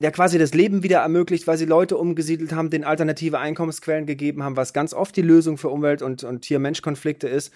ja 0.00 0.10
quasi 0.10 0.36
das 0.36 0.52
Leben 0.52 0.82
wieder 0.82 0.98
ermöglicht, 0.98 1.46
weil 1.46 1.56
sie 1.56 1.64
Leute 1.64 1.96
umgesiedelt 1.96 2.52
haben, 2.52 2.70
denen 2.70 2.82
alternative 2.82 3.38
Einkommensquellen 3.38 4.04
gegeben 4.04 4.42
haben, 4.42 4.56
was 4.56 4.72
ganz 4.72 4.92
oft 4.92 5.16
die 5.16 5.22
Lösung 5.22 5.58
für 5.58 5.68
Umwelt- 5.68 6.02
und, 6.02 6.24
und 6.24 6.42
Tier-Mensch-Konflikte 6.42 7.28
ist. 7.28 7.52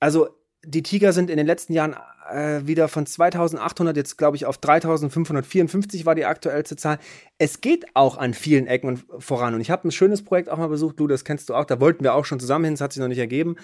Also 0.00 0.28
die 0.66 0.82
Tiger 0.82 1.12
sind 1.12 1.30
in 1.30 1.36
den 1.36 1.46
letzten 1.46 1.72
Jahren 1.72 1.96
äh, 2.30 2.66
wieder 2.66 2.88
von 2.88 3.06
2800 3.06 3.96
jetzt, 3.96 4.16
glaube 4.16 4.36
ich, 4.36 4.46
auf 4.46 4.58
3554 4.58 6.06
war 6.06 6.14
die 6.14 6.24
aktuellste 6.24 6.76
Zahl. 6.76 6.98
Es 7.38 7.60
geht 7.60 7.84
auch 7.94 8.16
an 8.16 8.34
vielen 8.34 8.66
Ecken 8.66 9.02
voran. 9.18 9.54
Und 9.54 9.60
ich 9.60 9.70
habe 9.70 9.88
ein 9.88 9.92
schönes 9.92 10.24
Projekt 10.24 10.48
auch 10.48 10.58
mal 10.58 10.68
besucht, 10.68 10.98
du, 10.98 11.06
das 11.06 11.24
kennst 11.24 11.48
du 11.48 11.54
auch, 11.54 11.64
da 11.64 11.80
wollten 11.80 12.04
wir 12.04 12.14
auch 12.14 12.24
schon 12.24 12.40
zusammen 12.40 12.64
hin, 12.64 12.74
das 12.74 12.80
hat 12.80 12.92
sich 12.92 13.00
noch 13.00 13.08
nicht 13.08 13.18
ergeben. 13.18 13.56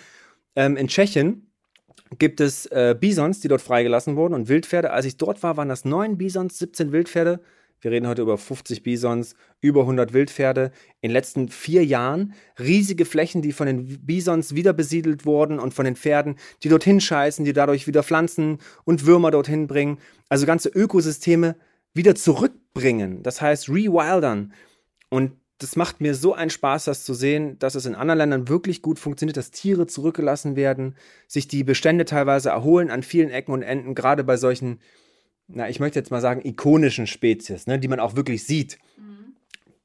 Ähm, 0.57 0.77
in 0.77 0.89
Tschechien 0.89 1.51
gibt 2.19 2.41
es 2.41 2.67
äh, 2.67 2.97
Bisons, 2.99 3.41
die 3.41 3.49
dort 3.49 3.63
freigelassen 3.63 4.17
wurden 4.17 4.35
und 4.35 4.49
Wildpferde. 4.49 4.91
Als 4.91 5.07
ich 5.07 5.17
dort 5.17 5.43
war, 5.43 5.57
waren 5.57 5.69
das 5.69 5.85
neun 5.85 6.19
Bisons, 6.19 6.59
17 6.59 6.93
Wildpferde. 6.93 7.41
Wir 7.81 7.91
reden 7.91 8.07
heute 8.07 8.23
über 8.23 8.37
50 8.37 8.83
Bisons, 8.83 9.35
über 9.61 9.83
100 9.83 10.13
Wildpferde. 10.13 10.71
In 11.01 11.09
den 11.09 11.13
letzten 11.13 11.49
vier 11.49 11.85
Jahren 11.85 12.35
riesige 12.59 13.07
Flächen, 13.07 13.41
die 13.41 13.53
von 13.53 13.67
den 13.67 14.05
Bisons 14.05 14.55
wieder 14.55 14.73
besiedelt 14.73 15.25
wurden 15.25 15.59
und 15.59 15.73
von 15.73 15.87
den 15.87 15.97
Pferden, 15.97 16.37
die 16.63 16.69
dorthin 16.69 17.01
scheißen, 17.01 17.45
die 17.45 17.55
dadurch 17.55 17.87
wieder 17.87 18.03
Pflanzen 18.03 18.59
und 18.85 19.07
Würmer 19.07 19.31
dorthin 19.31 19.67
bringen. 19.67 19.99
Also 20.29 20.45
ganze 20.45 20.69
Ökosysteme 20.69 21.57
wieder 21.95 22.15
zurückbringen. 22.15 23.23
Das 23.23 23.41
heißt, 23.41 23.71
rewildern. 23.71 24.53
Und 25.09 25.33
das 25.59 25.77
macht 25.77 26.01
mir 26.01 26.15
so 26.15 26.35
einen 26.35 26.51
Spaß, 26.51 26.85
das 26.85 27.05
zu 27.05 27.15
sehen, 27.15 27.59
dass 27.59 27.75
es 27.75 27.87
in 27.87 27.95
anderen 27.95 28.19
Ländern 28.19 28.49
wirklich 28.49 28.83
gut 28.83 28.99
funktioniert, 28.99 29.37
dass 29.37 29.51
Tiere 29.51 29.87
zurückgelassen 29.87 30.57
werden, 30.57 30.97
sich 31.29 31.49
die 31.49 31.65
Bestände 31.65 32.05
teilweise 32.05 32.51
erholen 32.51 32.91
an 32.91 33.03
vielen 33.03 33.31
Ecken 33.31 33.53
und 33.53 33.63
Enden, 33.63 33.95
gerade 33.95 34.25
bei 34.25 34.37
solchen 34.37 34.81
na, 35.53 35.69
ich 35.69 35.81
möchte 35.81 35.99
jetzt 35.99 36.11
mal 36.11 36.21
sagen, 36.21 36.41
ikonischen 36.45 37.07
Spezies, 37.07 37.67
ne, 37.67 37.79
die 37.79 37.89
man 37.89 38.01
auch 38.01 38.17
wirklich 38.17 38.45
sieht. 38.45 38.79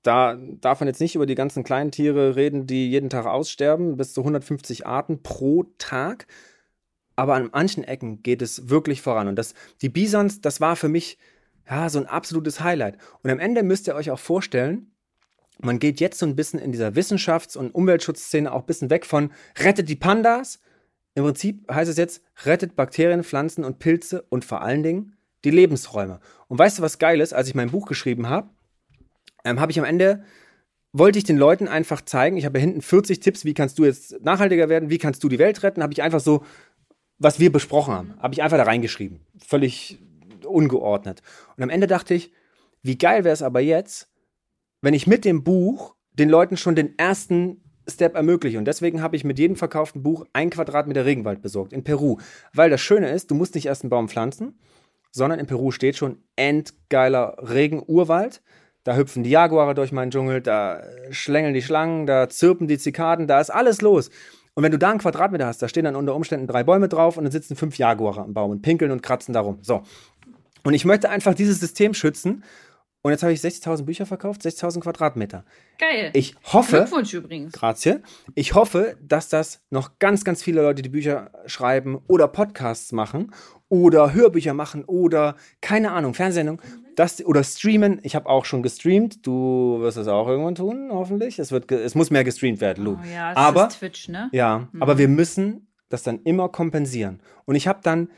Da 0.06 0.38
darf 0.62 0.82
man 0.82 0.88
jetzt 0.88 1.02
nicht 1.02 1.16
über 1.16 1.26
die 1.26 1.34
ganzen 1.34 1.64
kleinen 1.64 1.90
Tiere 1.90 2.36
reden, 2.36 2.68
die 2.68 2.92
jeden 2.92 3.10
Tag 3.10 3.26
aussterben, 3.26 3.98
bis 3.98 4.14
zu 4.14 4.22
150 4.22 4.86
Arten 4.86 5.24
pro 5.24 5.64
Tag. 5.80 6.28
Aber 7.16 7.34
an 7.34 7.50
manchen 7.52 7.84
Ecken 7.84 8.22
geht 8.22 8.44
es 8.44 8.70
wirklich 8.70 9.02
voran. 9.02 9.28
Und 9.28 9.36
das, 9.36 9.56
die 9.82 9.90
Bisons, 9.90 10.42
das 10.42 10.62
war 10.62 10.76
für 10.76 10.90
mich 10.90 11.18
ja, 11.68 11.90
so 11.90 11.98
ein 11.98 12.06
absolutes 12.06 12.60
Highlight. 12.60 13.00
Und 13.24 13.32
am 13.32 13.40
Ende 13.40 13.64
müsst 13.64 13.88
ihr 13.88 13.96
euch 13.96 14.12
auch 14.12 14.20
vorstellen, 14.20 14.92
man 15.60 15.80
geht 15.80 16.00
jetzt 16.00 16.20
so 16.20 16.28
ein 16.28 16.36
bisschen 16.36 16.60
in 16.60 16.72
dieser 16.72 16.90
Wissenschafts- 16.90 17.58
und 17.58 17.74
Umweltschutzszene 17.74 18.52
auch 18.52 18.62
ein 18.62 18.68
bisschen 18.68 18.92
weg 18.92 19.08
von 19.08 19.32
rettet 19.58 19.90
die 19.90 19.96
Pandas. 19.96 20.60
Im 21.16 21.24
Prinzip 21.24 21.68
heißt 21.72 21.90
es 21.90 21.98
jetzt, 21.98 22.22
rettet 22.44 22.76
Bakterien, 22.76 23.24
Pflanzen 23.24 23.64
und 23.64 23.80
Pilze 23.80 24.22
und 24.30 24.46
vor 24.46 24.62
allen 24.62 24.84
Dingen 24.84 25.15
die 25.46 25.52
Lebensräume. 25.52 26.20
Und 26.48 26.60
weißt 26.60 26.80
du, 26.80 26.82
was 26.82 27.00
geil 27.00 27.22
ist? 27.22 27.34
Als 27.34 27.48
ich 27.48 27.56
mein 27.56 27.72
Buch 27.72 27.88
geschrieben 27.88 28.28
habe, 28.28 28.50
ähm, 29.44 29.60
habe 29.60 29.72
ich 29.72 29.80
am 29.80 29.86
Ende, 29.86 30.24
wollte 30.92 31.18
ich 31.18 31.24
den 31.24 31.38
Leuten 31.38 31.68
einfach 31.68 32.02
zeigen, 32.02 32.38
ich 32.38 32.46
habe 32.46 32.60
hinten 32.60 32.82
40 32.82 33.20
Tipps, 33.20 33.46
wie 33.46 33.54
kannst 33.54 33.80
du 33.80 33.86
jetzt 33.86 34.22
nachhaltiger 34.24 34.70
werden, 34.70 34.90
wie 34.90 34.98
kannst 34.98 35.24
du 35.24 35.30
die 35.30 35.40
Welt 35.40 35.64
retten, 35.64 35.84
habe 35.84 35.94
ich 35.94 36.02
einfach 36.02 36.20
so, 36.20 36.44
was 37.18 37.40
wir 37.40 37.52
besprochen 37.52 37.94
haben, 37.94 38.14
habe 38.20 38.34
ich 38.34 38.44
einfach 38.44 38.58
da 38.58 38.64
reingeschrieben. 38.64 39.22
Völlig 39.46 40.00
ungeordnet. 40.46 41.22
Und 41.56 41.64
am 41.64 41.70
Ende 41.70 41.88
dachte 41.88 42.14
ich, 42.14 42.32
wie 42.82 42.98
geil 42.98 43.24
wäre 43.24 43.34
es 43.34 43.42
aber 43.42 43.62
jetzt, 43.62 44.10
wenn 44.82 44.94
ich 44.94 45.08
mit 45.08 45.26
dem 45.26 45.44
Buch 45.44 45.96
den 46.14 46.30
Leuten 46.30 46.58
schon 46.58 46.76
den 46.76 46.98
ersten 46.98 47.62
Step 47.88 48.16
ermögliche. 48.16 48.58
Und 48.58 48.66
deswegen 48.66 49.02
habe 49.02 49.16
ich 49.16 49.24
mit 49.24 49.40
jedem 49.40 49.56
verkauften 49.56 50.04
Buch 50.04 50.26
ein 50.34 50.50
Quadratmeter 50.50 51.06
Regenwald 51.06 51.42
besorgt 51.42 51.74
in 51.74 51.84
Peru. 51.84 52.18
Weil 52.54 52.70
das 52.70 52.82
Schöne 52.82 53.10
ist, 53.10 53.32
du 53.32 53.36
musst 53.36 53.56
nicht 53.56 53.66
erst 53.66 53.84
einen 53.84 53.90
Baum 53.90 54.10
pflanzen, 54.10 54.58
sondern 55.16 55.40
in 55.40 55.48
Peru 55.48 55.72
steht 55.72 55.96
schon 55.96 56.18
endgeiler 56.36 57.38
Regenurwald. 57.40 58.42
Da 58.84 58.98
hüpfen 58.98 59.24
die 59.24 59.30
Jaguare 59.30 59.74
durch 59.74 59.94
meinen 59.94 60.12
Dschungel, 60.12 60.42
da 60.42 60.84
schlängeln 61.10 61.54
die 61.54 61.62
Schlangen, 61.62 62.06
da 62.06 62.28
zirpen 62.28 62.68
die 62.68 62.78
Zikaden, 62.78 63.26
da 63.26 63.40
ist 63.40 63.50
alles 63.50 63.82
los. 63.82 64.10
Und 64.56 64.64
wenn 64.64 64.74
du 64.74 64.78
da 64.78 64.90
einen 64.90 65.00
Quadratmeter 65.00 65.48
hast, 65.48 65.62
da 65.62 65.70
stehen 65.70 65.86
dann 65.86 65.96
unter 65.96 66.14
Umständen 66.16 66.48
drei 66.48 66.66
Bäume 66.66 66.90
drauf 66.90 67.18
und 67.18 67.24
dann 67.24 67.32
sitzen 67.32 67.56
fünf 67.56 67.78
Jaguare 67.78 68.22
am 68.22 68.34
Baum 68.34 68.52
und 68.52 68.62
pinkeln 68.62 68.92
und 68.92 69.02
kratzen 69.02 69.34
darum. 69.34 69.60
So. 69.62 69.84
Und 70.64 70.74
ich 70.74 70.84
möchte 70.84 71.10
einfach 71.10 71.34
dieses 71.34 71.62
System 71.62 71.94
schützen. 71.94 72.44
Und 73.06 73.12
jetzt 73.12 73.22
habe 73.22 73.34
ich 73.34 73.40
60.000 73.40 73.84
Bücher 73.84 74.08
verkauft, 74.08 74.42
60.000 74.42 74.80
Quadratmeter. 74.80 75.46
Geil. 75.78 76.10
Ich 76.14 76.36
hoffe. 76.52 76.78
Glückwunsch 76.78 77.14
übrigens. 77.14 77.54
Grazie. 77.54 77.98
Ich 78.34 78.56
hoffe, 78.56 78.98
dass 79.00 79.30
das 79.30 79.62
noch 79.70 80.00
ganz, 80.00 80.24
ganz 80.24 80.42
viele 80.42 80.64
Leute, 80.64 80.82
die 80.82 80.90
Bücher 80.90 81.30
schreiben 81.46 82.00
oder 82.08 82.28
Podcasts 82.28 82.92
machen 82.94 83.32
oder 83.70 84.12
Hörbücher 84.16 84.56
machen 84.56 84.86
oder 84.86 85.36
keine 85.62 85.92
Ahnung, 85.92 86.16
Fernsehsendung, 86.16 86.60
das 86.96 87.24
oder 87.24 87.44
streamen. 87.44 88.00
Ich 88.02 88.16
habe 88.16 88.28
auch 88.28 88.44
schon 88.46 88.64
gestreamt. 88.64 89.24
Du 89.28 89.78
wirst 89.82 89.98
es 90.00 90.08
auch 90.08 90.28
irgendwann 90.28 90.56
tun, 90.56 90.90
hoffentlich. 90.92 91.38
Es 91.38 91.52
wird, 91.52 91.72
es 91.72 91.94
muss 91.94 92.10
mehr 92.10 92.24
gestreamt 92.24 92.60
werden, 92.60 92.84
Lu. 92.86 92.94
Oh 93.00 93.06
ja, 93.14 93.36
das 93.36 93.38
aber 93.38 93.68
ist 93.68 93.78
Twitch, 93.78 94.10
ne? 94.10 94.30
ja, 94.32 94.68
Mhm. 94.72 94.82
aber 94.82 94.98
wir 94.98 95.10
müssen 95.10 95.68
das 95.90 96.02
dann 96.02 96.22
immer 96.24 96.50
kompensieren. 96.50 97.22
Und 97.46 97.54
ich 97.54 97.68
habe 97.68 97.82
dann 97.84 98.10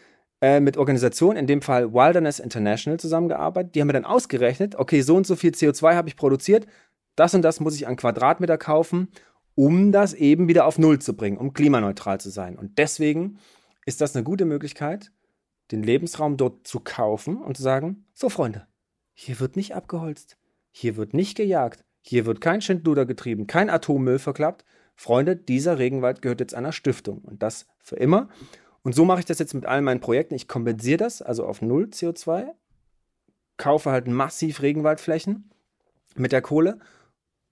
äh, 0.42 0.60
mit 0.60 0.78
Organisationen, 0.78 1.38
in 1.38 1.48
dem 1.48 1.62
Fall 1.62 1.94
Wilderness 1.94 2.40
International, 2.40 3.00
zusammengearbeitet. 3.00 3.76
Die 3.76 3.82
haben 3.82 3.88
mir 3.88 3.94
dann 3.94 4.06
ausgerechnet, 4.06 4.76
okay, 4.76 5.02
so 5.02 5.16
und 5.16 5.26
so 5.26 5.36
viel 5.36 5.52
CO2 5.52 5.96
habe 5.96 6.10
ich 6.10 6.16
produziert, 6.16 6.68
das 7.16 7.34
und 7.34 7.42
das 7.42 7.60
muss 7.60 7.76
ich 7.76 7.88
an 7.88 7.96
Quadratmeter 7.96 8.58
kaufen, 8.58 9.10
um 9.56 9.92
das 9.92 10.14
eben 10.14 10.48
wieder 10.48 10.66
auf 10.66 10.78
Null 10.78 11.00
zu 11.00 11.16
bringen, 11.16 11.38
um 11.38 11.54
klimaneutral 11.54 12.22
zu 12.22 12.30
sein. 12.30 12.58
Und 12.58 12.78
deswegen 12.78 13.40
ist 13.86 14.02
das 14.02 14.16
eine 14.16 14.24
gute 14.24 14.46
Möglichkeit, 14.46 15.12
den 15.72 15.82
Lebensraum 15.82 16.38
dort 16.38 16.68
zu 16.68 16.80
kaufen 16.80 17.42
und 17.42 17.58
zu 17.58 17.64
sagen, 17.64 18.06
so 18.14 18.30
Freunde, 18.30 18.68
hier 19.14 19.40
wird 19.40 19.56
nicht 19.56 19.74
abgeholzt, 19.74 20.38
hier 20.72 20.96
wird 20.96 21.16
nicht 21.16 21.36
gejagt, 21.36 21.84
hier 22.02 22.28
wird 22.28 22.40
kein 22.40 22.62
Schindluder 22.62 23.06
getrieben, 23.06 23.48
kein 23.48 23.70
Atommüll 23.70 24.20
verklappt. 24.20 24.64
Freunde, 24.96 25.36
dieser 25.36 25.80
Regenwald 25.80 26.22
gehört 26.22 26.40
jetzt 26.40 26.54
einer 26.54 26.72
Stiftung 26.72 27.20
und 27.20 27.42
das 27.42 27.66
für 27.80 27.96
immer. 27.96 28.30
Und 28.88 28.94
so 28.94 29.04
mache 29.04 29.20
ich 29.20 29.26
das 29.26 29.40
jetzt 29.40 29.54
mit 29.54 29.66
all 29.66 29.82
meinen 29.82 30.00
Projekten. 30.00 30.34
Ich 30.34 30.48
kompensiere 30.48 30.96
das, 30.96 31.22
also 31.22 31.46
auf 31.46 31.62
null 31.62 31.90
CO2, 31.92 32.46
kaufe 33.58 33.92
halt 33.92 34.08
massiv 34.08 34.62
Regenwaldflächen 34.62 35.52
mit 36.16 36.32
der 36.32 36.42
Kohle 36.42 36.80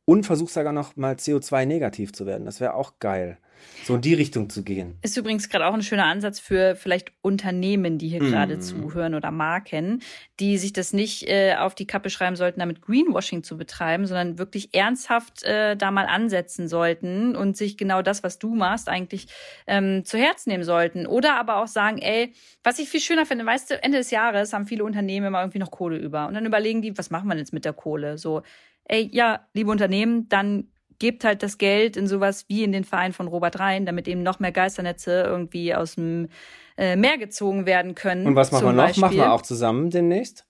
und 0.06 0.26
versuche 0.26 0.52
sogar 0.52 0.74
noch 0.74 0.96
mal 0.96 1.15
CO2 1.15 1.65
negativ 1.65 2.13
zu 2.13 2.26
werden. 2.26 2.46
Das 2.46 2.60
wäre 2.60 2.76
auch 2.76 2.94
geil, 3.00 3.38
so 3.84 3.96
in 3.96 4.02
die 4.02 4.13
Richtung 4.13 4.50
zu 4.50 4.63
gehen. 4.63 4.98
Ist 5.02 5.18
übrigens 5.18 5.50
gerade 5.50 5.65
auch 5.65 5.74
ein 5.74 5.82
schöner 5.82 6.06
Ansatz 6.06 6.39
für 6.39 6.76
vielleicht 6.76 7.12
Unternehmen, 7.22 7.98
die 7.98 8.10
hier 8.10 8.20
gerade 8.20 8.58
Mm. 8.58 8.62
zuhören 8.62 9.15
oder 9.15 9.32
Marken, 9.32 10.02
die 10.39 10.58
sich 10.60 10.74
das 10.74 10.94
nicht 10.94 11.28
äh, 11.28 11.56
auf 11.56 11.74
die 11.74 11.88
Kappe 11.88 12.12
schreiben 12.12 12.36
sollten, 12.36 12.60
damit 12.60 12.82
Greenwashing 12.82 13.41
zu 13.44 13.58
betreiben, 13.58 14.06
sondern 14.06 14.38
wirklich 14.38 14.74
ernsthaft 14.76 15.44
äh, 15.44 15.76
da 15.76 15.89
mal 15.89 16.06
ansetzen 16.06 16.68
sollten 16.68 17.36
und 17.36 17.58
sich 17.58 17.78
genau 17.78 18.02
das, 18.04 18.22
was 18.24 18.38
du 18.38 18.54
machst, 18.54 18.89
eigentlich 18.89 19.28
ähm, 19.65 20.06
zu 20.06 20.18
Herz 20.20 20.46
nehmen 20.46 20.63
sollten. 20.63 21.08
Oder 21.08 21.39
aber 21.39 21.58
auch 21.58 21.68
sagen, 21.68 21.98
ey, 22.00 22.34
was 22.63 22.78
ich 22.78 22.89
viel 22.89 23.00
schöner 23.02 23.26
finde, 23.26 23.46
weißt 23.46 23.72
du, 23.72 23.82
Ende 23.82 23.98
des 23.98 24.12
Jahres 24.12 24.54
haben 24.54 24.68
viele 24.68 24.84
Unternehmen 24.84 25.28
immer 25.28 25.39
irgendwie 25.41 25.60
noch 25.60 25.72
Kohle 25.72 25.98
über. 25.98 26.28
Und 26.28 26.36
dann 26.36 26.46
überlegen 26.46 26.82
die, 26.84 26.96
was 26.98 27.10
machen 27.10 27.28
wir 27.30 27.38
jetzt 27.38 27.54
mit 27.54 27.65
der 27.65 27.74
Kohle? 27.74 28.18
So, 28.20 28.44
ey, 28.86 29.10
ja, 29.12 29.41
liebe 29.54 29.69
Unternehmen, 29.71 30.28
dann 30.30 30.67
gebt 31.00 31.24
halt 31.26 31.43
das 31.43 31.58
Geld 31.58 31.98
in 31.98 32.08
sowas 32.08 32.45
wie 32.48 32.63
in 32.63 32.71
den 32.71 32.84
Verein 32.86 33.12
von 33.13 33.28
Robert 33.28 33.60
Rhein, 33.60 33.86
damit 33.86 34.08
eben 34.08 34.24
noch 34.24 34.39
mehr 34.39 34.52
Geisternetze 34.54 35.24
irgendwie 35.28 35.76
aus 35.76 35.95
dem 35.95 36.30
äh, 36.78 36.95
Meer 36.95 37.17
gezogen 37.17 37.65
werden 37.65 37.95
können. 37.95 38.26
Und 38.26 38.36
was 38.36 38.52
machen 38.52 38.65
wir 38.67 38.71
noch? 38.74 38.84
Beispiel. 38.86 39.02
Machen 39.02 39.17
wir 39.17 39.32
auch 39.34 39.41
zusammen 39.41 39.89
demnächst? 39.89 40.45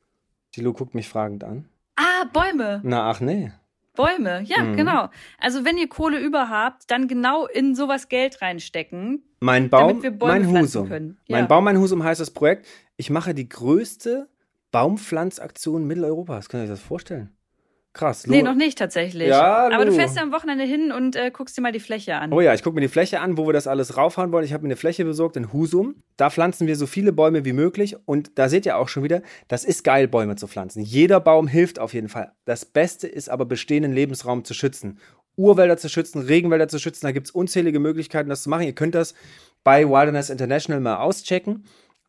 Die 0.56 0.62
Lu 0.62 0.72
guckt 0.74 0.94
mich 0.96 1.10
fragend 1.10 1.44
an. 1.44 1.66
Ah, 1.96 2.26
Bäume. 2.32 2.82
Na, 2.84 3.10
ach 3.10 3.20
nee. 3.22 3.52
Bäume, 3.96 4.42
ja, 4.44 4.62
Mhm. 4.64 4.76
genau. 4.76 5.10
Also 5.40 5.64
wenn 5.66 5.78
ihr 5.78 5.88
Kohle 5.88 6.20
über 6.20 6.50
habt, 6.50 6.92
dann 6.92 7.08
genau 7.08 7.48
in 7.48 7.76
sowas 7.76 8.10
Geld 8.10 8.42
reinstecken. 8.42 9.24
Mein 9.40 9.70
Baum, 9.70 9.88
Damit 9.88 10.04
wir 10.04 10.12
Bäume 10.12 10.40
mein 10.48 10.62
Husum. 10.64 10.88
können. 10.90 11.18
Ja. 11.28 11.38
Mein 11.38 11.48
Baum, 11.48 11.64
mein 11.64 11.80
Husum 11.80 12.04
heißt 12.04 12.20
das 12.20 12.32
Projekt. 12.32 12.68
Ich 12.98 13.10
mache 13.10 13.34
die 13.34 13.48
größte 13.48 14.28
Baumpflanzaktion 14.72 15.86
Mitteleuropas. 15.88 16.50
Könnt 16.50 16.62
ihr 16.62 16.66
euch 16.66 16.70
das 16.70 16.82
vorstellen? 16.82 17.30
Krass. 17.96 18.28
Nee, 18.28 18.40
Lu- 18.40 18.46
noch 18.46 18.56
nicht 18.56 18.78
tatsächlich. 18.78 19.30
Ja, 19.30 19.70
Aber 19.74 19.86
du 19.86 19.94
fährst 19.94 20.18
ja 20.18 20.22
am 20.22 20.34
Wochenende 20.34 20.66
hin 20.66 20.92
und 20.92 21.16
äh, 21.16 21.32
guckst 21.32 21.58
dir 21.58 21.62
mal 21.62 21.72
die 21.72 21.80
Fläche 21.80 22.16
an. 22.18 22.34
Oh 22.34 22.42
ja, 22.42 22.54
ich 22.54 22.62
gucke 22.62 22.76
mir 22.76 22.82
die 22.82 22.90
Fläche 22.90 23.22
an, 23.22 23.38
wo 23.38 23.48
wir 23.48 23.54
das 23.54 23.68
alles 23.68 23.96
raufhauen 23.96 24.34
wollen. 24.34 24.44
Ich 24.44 24.52
habe 24.52 24.64
mir 24.64 24.68
eine 24.68 24.76
Fläche 24.76 25.06
besorgt 25.06 25.38
in 25.38 25.54
Husum. 25.54 25.96
Da 26.18 26.30
pflanzen 26.30 26.68
wir 26.68 26.76
so 26.76 26.88
viele 26.88 27.14
Bäume 27.14 27.46
wie 27.46 27.54
möglich. 27.54 27.96
Und 28.06 28.38
da 28.38 28.50
seht 28.50 28.66
ihr 28.66 28.78
auch 28.78 28.90
schon 28.90 29.04
wieder, 29.04 29.22
das 29.48 29.64
ist 29.64 29.84
geil, 29.86 30.10
Bäume 30.10 30.36
zu 30.36 30.48
pflanzen. 30.48 30.84
Jeder 30.84 31.22
Baum 31.22 31.48
hilft 31.48 31.80
auf 31.80 31.94
jeden 31.94 32.10
Fall. 32.10 32.34
Das 32.44 32.66
Beste 32.66 33.08
ist 33.08 33.30
aber, 33.30 33.46
bestehenden 33.46 33.94
Lebensraum 33.94 34.44
zu 34.44 34.54
schützen. 34.54 35.00
Urwälder 35.38 35.78
zu 35.78 35.88
schützen, 35.88 36.22
Regenwälder 36.22 36.68
zu 36.68 36.80
schützen. 36.80 37.06
Da 37.06 37.12
gibt 37.14 37.28
es 37.28 37.32
unzählige 37.32 37.80
Möglichkeiten, 37.80 38.30
das 38.30 38.44
zu 38.44 38.50
machen. 38.50 38.64
Ihr 38.64 38.74
könnt 38.74 38.96
das 38.96 39.14
bei 39.64 39.88
Wilderness 39.88 40.30
International 40.30 40.82
mal 40.82 40.98
auschecken. 40.98 41.64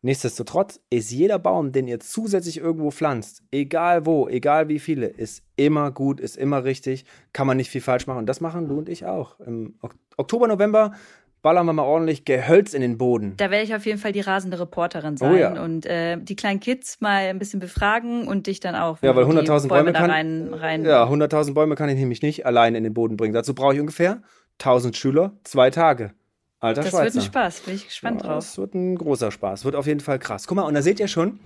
Nichtsdestotrotz 0.07 0.79
ist 0.89 1.11
jeder 1.11 1.37
Baum, 1.37 1.73
den 1.73 1.85
ihr 1.85 1.99
zusätzlich 1.99 2.59
irgendwo 2.59 2.91
pflanzt, 2.91 3.43
egal 3.51 4.05
wo, 4.05 4.29
egal 4.29 4.69
wie 4.69 4.79
viele, 4.79 5.07
ist 5.07 5.43
immer 5.57 5.91
gut, 5.91 6.21
ist 6.21 6.37
immer 6.37 6.63
richtig, 6.63 7.03
kann 7.33 7.45
man 7.45 7.57
nicht 7.57 7.69
viel 7.69 7.81
falsch 7.81 8.07
machen. 8.07 8.19
Und 8.19 8.25
das 8.25 8.39
machen 8.39 8.69
du 8.69 8.77
und 8.77 8.87
ich 8.87 9.05
auch. 9.05 9.37
Im 9.41 9.75
Ok- 9.81 9.95
Oktober, 10.15 10.47
November 10.47 10.93
ballern 11.41 11.65
wir 11.65 11.73
mal 11.73 11.83
ordentlich 11.83 12.23
Gehölz 12.23 12.73
in 12.73 12.79
den 12.81 12.97
Boden. 12.97 13.33
Da 13.35 13.51
werde 13.51 13.65
ich 13.65 13.75
auf 13.75 13.85
jeden 13.85 13.99
Fall 13.99 14.13
die 14.13 14.21
rasende 14.21 14.57
Reporterin 14.61 15.17
sein 15.17 15.33
Oh 15.33 15.35
ja. 15.35 15.61
und 15.61 15.85
äh, 15.85 16.17
die 16.17 16.37
kleinen 16.37 16.61
Kids 16.61 17.01
mal 17.01 17.27
ein 17.27 17.37
bisschen 17.37 17.59
befragen 17.59 18.29
und 18.29 18.47
dich 18.47 18.61
dann 18.61 18.75
auch. 18.75 18.99
Ja, 19.01 19.13
weil 19.13 19.27
wenn 19.27 19.35
du 19.35 19.41
die 19.43 19.49
100.000 19.49 19.67
Bäume 19.67 19.91
da 19.91 19.99
kann, 19.99 20.09
rein, 20.09 20.53
rein 20.53 20.85
ja, 20.85 21.03
100.000 21.03 21.53
Bäume 21.53 21.75
kann 21.75 21.89
ich 21.89 21.97
nämlich 21.99 22.21
nicht 22.21 22.45
allein 22.45 22.75
in 22.75 22.85
den 22.85 22.93
Boden 22.93 23.17
bringen. 23.17 23.33
Dazu 23.33 23.53
brauche 23.53 23.73
ich 23.73 23.81
ungefähr 23.81 24.21
1000 24.59 24.95
Schüler, 24.95 25.33
zwei 25.43 25.69
Tage. 25.69 26.13
Alter 26.59 26.81
Das 26.81 26.91
Schweizer. 26.91 27.05
wird 27.05 27.15
ein 27.15 27.21
Spaß, 27.27 27.59
bin 27.61 27.75
ich 27.75 27.85
gespannt 27.85 28.21
Ja, 28.21 28.27
drauf. 28.27 28.43
Das 28.45 28.57
wird 28.57 28.73
ein 28.73 28.95
großer 28.95 29.31
Spaß. 29.31 29.65
Wird 29.65 29.75
auf 29.75 29.85
jeden 29.85 29.99
Fall 29.99 30.19
krass. 30.19 30.47
Guck 30.47 30.55
mal, 30.55 30.63
und 30.63 30.73
da 30.73 30.81
seht 30.81 30.99
ihr 30.99 31.07
schon, 31.07 31.39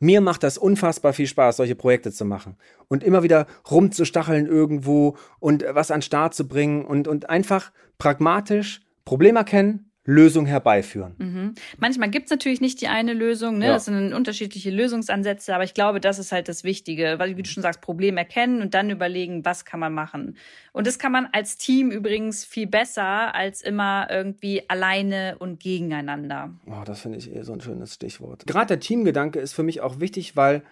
mir 0.00 0.20
macht 0.20 0.42
das 0.42 0.58
unfassbar 0.58 1.12
viel 1.12 1.26
Spaß, 1.26 1.56
solche 1.56 1.74
Projekte 1.74 2.12
zu 2.12 2.24
machen. 2.24 2.56
Und 2.88 3.02
immer 3.04 3.22
wieder 3.22 3.46
rumzustacheln 3.70 4.46
irgendwo 4.46 5.16
und 5.40 5.64
was 5.70 5.90
an 5.90 5.98
den 5.98 6.02
Start 6.02 6.34
zu 6.34 6.46
bringen 6.48 6.84
und, 6.84 7.08
und 7.08 7.30
einfach 7.30 7.72
pragmatisch 7.98 8.80
Problem 9.04 9.36
erkennen, 9.36 9.87
Lösung 10.08 10.46
herbeiführen. 10.46 11.14
Mhm. 11.18 11.54
Manchmal 11.76 12.08
gibt's 12.08 12.30
natürlich 12.30 12.62
nicht 12.62 12.80
die 12.80 12.88
eine 12.88 13.12
Lösung, 13.12 13.58
ne? 13.58 13.66
Ja. 13.66 13.72
Das 13.74 13.84
sind 13.84 14.14
unterschiedliche 14.14 14.70
Lösungsansätze, 14.70 15.54
aber 15.54 15.64
ich 15.64 15.74
glaube, 15.74 16.00
das 16.00 16.18
ist 16.18 16.32
halt 16.32 16.48
das 16.48 16.64
Wichtige, 16.64 17.16
weil, 17.18 17.36
wie 17.36 17.42
du 17.42 17.50
schon 17.50 17.62
sagst, 17.62 17.82
Problem 17.82 18.16
erkennen 18.16 18.62
und 18.62 18.72
dann 18.72 18.88
überlegen, 18.88 19.44
was 19.44 19.66
kann 19.66 19.80
man 19.80 19.92
machen. 19.92 20.38
Und 20.72 20.86
das 20.86 20.98
kann 20.98 21.12
man 21.12 21.28
als 21.32 21.58
Team 21.58 21.90
übrigens 21.90 22.46
viel 22.46 22.66
besser 22.66 23.34
als 23.34 23.60
immer 23.60 24.06
irgendwie 24.10 24.62
alleine 24.68 25.36
und 25.40 25.60
gegeneinander. 25.60 26.54
Oh, 26.64 26.84
das 26.86 27.02
finde 27.02 27.18
ich 27.18 27.30
eh 27.30 27.42
so 27.42 27.52
ein 27.52 27.60
schönes 27.60 27.92
Stichwort. 27.92 28.46
Gerade 28.46 28.68
der 28.68 28.80
Teamgedanke 28.80 29.40
ist 29.40 29.52
für 29.52 29.62
mich 29.62 29.82
auch 29.82 30.00
wichtig, 30.00 30.36
weil 30.36 30.62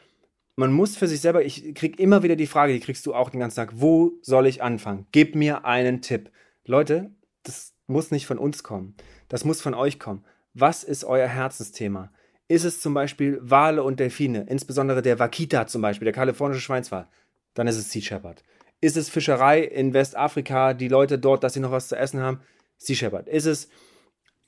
man 0.56 0.72
muss 0.72 0.96
für 0.96 1.08
sich 1.08 1.20
selber, 1.20 1.44
ich 1.44 1.74
krieg 1.74 2.00
immer 2.00 2.22
wieder 2.22 2.36
die 2.36 2.46
Frage, 2.46 2.72
die 2.72 2.80
kriegst 2.80 3.04
du 3.04 3.14
auch 3.14 3.28
den 3.28 3.40
ganzen 3.40 3.56
Tag, 3.56 3.72
wo 3.74 4.14
soll 4.22 4.46
ich 4.46 4.62
anfangen? 4.62 5.06
Gib 5.12 5.34
mir 5.34 5.66
einen 5.66 6.00
Tipp. 6.00 6.30
Leute, 6.64 7.10
das 7.42 7.74
muss 7.86 8.10
nicht 8.10 8.26
von 8.26 8.38
uns 8.38 8.62
kommen. 8.62 8.94
Das 9.28 9.44
muss 9.44 9.60
von 9.60 9.74
euch 9.74 9.98
kommen. 9.98 10.24
Was 10.54 10.84
ist 10.84 11.04
euer 11.04 11.28
Herzensthema? 11.28 12.10
Ist 12.48 12.64
es 12.64 12.80
zum 12.80 12.94
Beispiel 12.94 13.38
Wale 13.42 13.82
und 13.82 13.98
Delfine, 13.98 14.46
insbesondere 14.48 15.02
der 15.02 15.18
Wakita 15.18 15.66
zum 15.66 15.82
Beispiel, 15.82 16.06
der 16.06 16.14
kalifornische 16.14 16.60
Schweinswal? 16.60 17.08
Dann 17.54 17.66
ist 17.66 17.76
es 17.76 17.90
Sea 17.90 18.02
Shepherd. 18.02 18.44
Ist 18.80 18.96
es 18.96 19.08
Fischerei 19.08 19.60
in 19.62 19.94
Westafrika, 19.94 20.74
die 20.74 20.88
Leute 20.88 21.18
dort, 21.18 21.42
dass 21.42 21.54
sie 21.54 21.60
noch 21.60 21.72
was 21.72 21.88
zu 21.88 21.96
essen 21.96 22.20
haben? 22.20 22.40
Sea 22.78 22.94
Shepherd. 22.94 23.28
Ist 23.28 23.46
es 23.46 23.68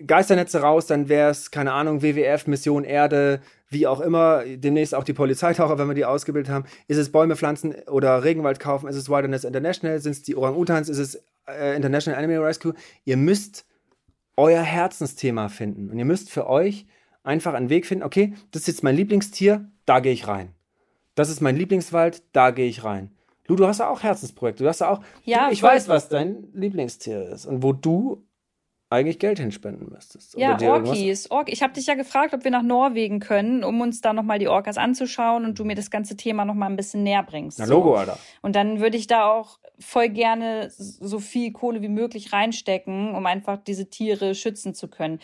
Geisternetze 0.06 0.60
raus, 0.60 0.86
dann 0.86 1.08
wäre 1.08 1.30
es, 1.30 1.50
keine 1.50 1.72
Ahnung, 1.72 2.02
WWF, 2.02 2.46
Mission 2.46 2.84
Erde, 2.84 3.40
wie 3.68 3.88
auch 3.88 4.00
immer, 4.00 4.44
demnächst 4.46 4.94
auch 4.94 5.02
die 5.02 5.12
Polizeitaucher, 5.12 5.76
wenn 5.76 5.88
wir 5.88 5.94
die 5.94 6.04
ausgebildet 6.04 6.52
haben. 6.52 6.66
Ist 6.86 6.98
es 6.98 7.10
Bäume 7.10 7.34
pflanzen 7.34 7.74
oder 7.88 8.22
Regenwald 8.22 8.60
kaufen? 8.60 8.88
Ist 8.88 8.94
es 8.94 9.08
Wilderness 9.10 9.42
International? 9.42 9.98
Sind 9.98 10.12
es 10.12 10.22
die 10.22 10.36
Orang-Utans? 10.36 10.88
Ist 10.88 10.98
es 10.98 11.22
äh, 11.48 11.74
International 11.74 12.22
Animal 12.22 12.44
Rescue? 12.44 12.74
Ihr 13.04 13.16
müsst 13.16 13.66
euer 14.38 14.62
Herzensthema 14.62 15.48
finden 15.48 15.90
und 15.90 15.98
ihr 15.98 16.04
müsst 16.04 16.30
für 16.30 16.48
euch 16.48 16.86
einfach 17.24 17.54
einen 17.54 17.70
Weg 17.70 17.86
finden, 17.86 18.04
okay, 18.04 18.34
das 18.52 18.62
ist 18.62 18.68
jetzt 18.68 18.84
mein 18.84 18.94
Lieblingstier, 18.96 19.68
da 19.84 19.98
gehe 19.98 20.12
ich 20.12 20.28
rein. 20.28 20.54
Das 21.16 21.28
ist 21.28 21.40
mein 21.40 21.56
Lieblingswald, 21.56 22.22
da 22.32 22.52
gehe 22.52 22.68
ich 22.68 22.84
rein. 22.84 23.10
Lu, 23.48 23.56
du 23.56 23.66
hast 23.66 23.78
ja 23.78 23.88
auch 23.90 24.02
Herzensprojekte. 24.02 24.62
Du 24.62 24.68
hast 24.68 24.80
ja 24.80 24.90
auch, 24.90 25.00
Ja, 25.24 25.48
du, 25.48 25.52
ich 25.52 25.62
weiß, 25.62 25.88
was 25.88 26.08
dein 26.08 26.48
Lieblingstier 26.52 27.28
ist 27.30 27.46
und 27.46 27.62
wo 27.64 27.72
du 27.72 28.24
eigentlich 28.90 29.18
Geld 29.18 29.38
hinspenden 29.38 29.90
müsstest. 29.90 30.36
Ja, 30.38 30.58
Orkis. 30.60 31.30
Ork 31.30 31.50
ich 31.50 31.62
habe 31.62 31.74
dich 31.74 31.86
ja 31.86 31.94
gefragt, 31.94 32.32
ob 32.32 32.44
wir 32.44 32.50
nach 32.50 32.62
Norwegen 32.62 33.20
können, 33.20 33.62
um 33.62 33.80
uns 33.80 34.00
da 34.00 34.12
nochmal 34.12 34.38
die 34.38 34.48
Orcas 34.48 34.78
anzuschauen 34.78 35.44
und 35.44 35.58
du 35.58 35.64
mir 35.64 35.74
das 35.74 35.90
ganze 35.90 36.16
Thema 36.16 36.44
nochmal 36.44 36.70
ein 36.70 36.76
bisschen 36.76 37.02
näher 37.02 37.22
bringst. 37.22 37.58
Na, 37.58 37.66
So. 37.66 37.74
Logo, 37.74 37.96
Alter. 37.96 38.18
Und 38.40 38.56
dann 38.56 38.80
würde 38.80 38.96
ich 38.96 39.06
da 39.06 39.30
auch 39.30 39.58
voll 39.78 40.08
gerne 40.08 40.70
so 40.70 41.18
viel 41.18 41.52
Kohle 41.52 41.82
wie 41.82 41.88
möglich 41.88 42.32
reinstecken, 42.32 43.14
um 43.14 43.26
einfach 43.26 43.58
diese 43.58 43.90
Tiere 43.90 44.34
schützen 44.34 44.74
zu 44.74 44.88
können. 44.88 45.20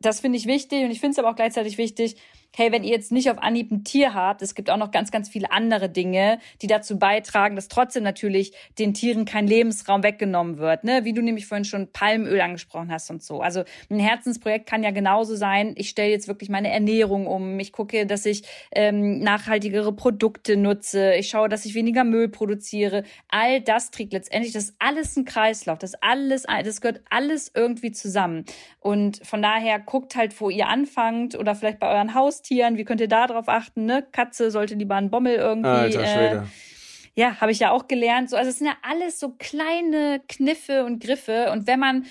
Das 0.00 0.20
finde 0.20 0.38
ich 0.38 0.46
wichtig 0.46 0.84
und 0.84 0.90
ich 0.90 1.00
finde 1.00 1.12
es 1.12 1.18
aber 1.18 1.30
auch 1.30 1.36
gleichzeitig 1.36 1.78
wichtig, 1.78 2.16
hey, 2.54 2.70
wenn 2.70 2.84
ihr 2.84 2.90
jetzt 2.90 3.12
nicht 3.12 3.30
auf 3.30 3.38
Anhieb 3.38 3.70
ein 3.70 3.84
Tier 3.84 4.14
habt, 4.14 4.42
es 4.42 4.54
gibt 4.54 4.70
auch 4.70 4.76
noch 4.76 4.90
ganz, 4.90 5.10
ganz 5.10 5.28
viele 5.28 5.50
andere 5.52 5.88
Dinge, 5.88 6.38
die 6.60 6.66
dazu 6.66 6.98
beitragen, 6.98 7.56
dass 7.56 7.68
trotzdem 7.68 8.02
natürlich 8.02 8.52
den 8.78 8.92
Tieren 8.92 9.24
kein 9.24 9.46
Lebensraum 9.46 10.02
weggenommen 10.02 10.58
wird, 10.58 10.84
ne? 10.84 11.04
Wie 11.04 11.14
du 11.14 11.22
nämlich 11.22 11.46
vorhin 11.46 11.64
schon 11.64 11.92
Palmöl 11.92 12.40
angesprochen 12.40 12.92
hast 12.92 13.10
und 13.10 13.22
so. 13.22 13.40
Also 13.40 13.64
ein 13.90 13.98
Herzensprojekt 13.98 14.66
kann 14.66 14.82
ja 14.82 14.90
genauso 14.90 15.34
sein, 15.34 15.74
ich 15.76 15.88
stelle 15.88 16.10
jetzt 16.10 16.28
wirklich 16.28 16.50
meine 16.50 16.70
Ernährung 16.70 17.26
um, 17.26 17.58
ich 17.58 17.72
gucke, 17.72 18.06
dass 18.06 18.26
ich 18.26 18.42
ähm, 18.72 19.20
nachhaltigere 19.20 19.92
Produkte 19.92 20.56
nutze, 20.56 21.14
ich 21.14 21.28
schaue, 21.28 21.48
dass 21.48 21.64
ich 21.64 21.74
weniger 21.74 22.04
Müll 22.04 22.28
produziere. 22.28 23.04
All 23.28 23.60
das 23.60 23.90
trägt 23.90 24.12
letztendlich, 24.12 24.52
das 24.52 24.64
ist 24.64 24.76
alles 24.78 25.16
ein 25.16 25.24
Kreislauf, 25.24 25.78
das 25.78 25.94
alles, 25.94 26.44
das 26.64 26.80
gehört 26.80 27.00
alles 27.08 27.50
irgendwie 27.54 27.92
zusammen. 27.92 28.44
Und 28.80 29.24
von 29.26 29.40
daher 29.40 29.78
guckt 29.78 30.16
halt, 30.16 30.38
wo 30.40 30.50
ihr 30.50 30.68
anfangt 30.68 31.34
oder 31.34 31.54
vielleicht 31.54 31.78
bei 31.78 31.88
euren 31.88 32.14
Haustieren, 32.42 32.76
wie 32.76 32.84
könnt 32.84 33.00
ihr 33.00 33.08
da 33.08 33.26
drauf 33.26 33.48
achten, 33.48 33.86
ne? 33.86 34.04
Katze 34.10 34.50
sollte 34.50 34.74
lieber 34.74 34.96
einen 34.96 35.10
Bommel 35.10 35.36
irgendwie. 35.36 35.68
Alter 35.68 36.06
Schwede. 36.06 36.36
Äh, 36.36 37.20
ja, 37.20 37.40
habe 37.40 37.52
ich 37.52 37.60
ja 37.60 37.70
auch 37.70 37.86
gelernt. 37.88 38.30
So, 38.30 38.36
also 38.36 38.50
es 38.50 38.58
sind 38.58 38.66
ja 38.66 38.76
alles 38.82 39.20
so 39.20 39.34
kleine 39.38 40.20
Kniffe 40.28 40.84
und 40.84 41.02
Griffe. 41.02 41.50
Und 41.52 41.66
wenn 41.66 41.78
man 41.78 42.06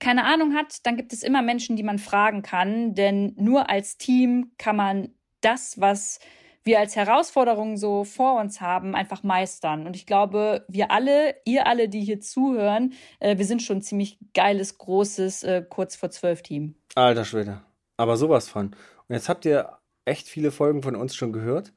keine 0.00 0.24
Ahnung 0.24 0.54
hat, 0.54 0.84
dann 0.86 0.96
gibt 0.96 1.12
es 1.12 1.22
immer 1.22 1.40
Menschen, 1.40 1.76
die 1.76 1.82
man 1.82 1.98
fragen 1.98 2.42
kann. 2.42 2.94
Denn 2.94 3.34
nur 3.36 3.70
als 3.70 3.96
Team 3.96 4.52
kann 4.58 4.76
man 4.76 5.10
das, 5.40 5.80
was 5.80 6.18
wir 6.64 6.80
als 6.80 6.96
Herausforderung 6.96 7.76
so 7.76 8.02
vor 8.02 8.40
uns 8.40 8.60
haben, 8.60 8.96
einfach 8.96 9.22
meistern. 9.22 9.86
Und 9.86 9.94
ich 9.94 10.04
glaube, 10.04 10.64
wir 10.68 10.90
alle, 10.90 11.36
ihr 11.44 11.68
alle, 11.68 11.88
die 11.88 12.00
hier 12.00 12.20
zuhören, 12.20 12.94
äh, 13.20 13.38
wir 13.38 13.44
sind 13.44 13.62
schon 13.62 13.78
ein 13.78 13.82
ziemlich 13.82 14.18
geiles, 14.34 14.78
großes, 14.78 15.44
äh, 15.44 15.64
kurz 15.68 15.94
vor 15.94 16.10
zwölf 16.10 16.42
Team. 16.42 16.74
Alter 16.96 17.24
Schwede. 17.24 17.60
Aber 17.98 18.16
sowas 18.16 18.48
von. 18.48 18.74
Und 19.08 19.14
jetzt 19.14 19.28
habt 19.28 19.44
ihr 19.44 19.70
echt 20.04 20.28
viele 20.28 20.50
Folgen 20.50 20.82
von 20.82 20.96
uns 20.96 21.14
schon 21.14 21.32
gehört. 21.32 21.72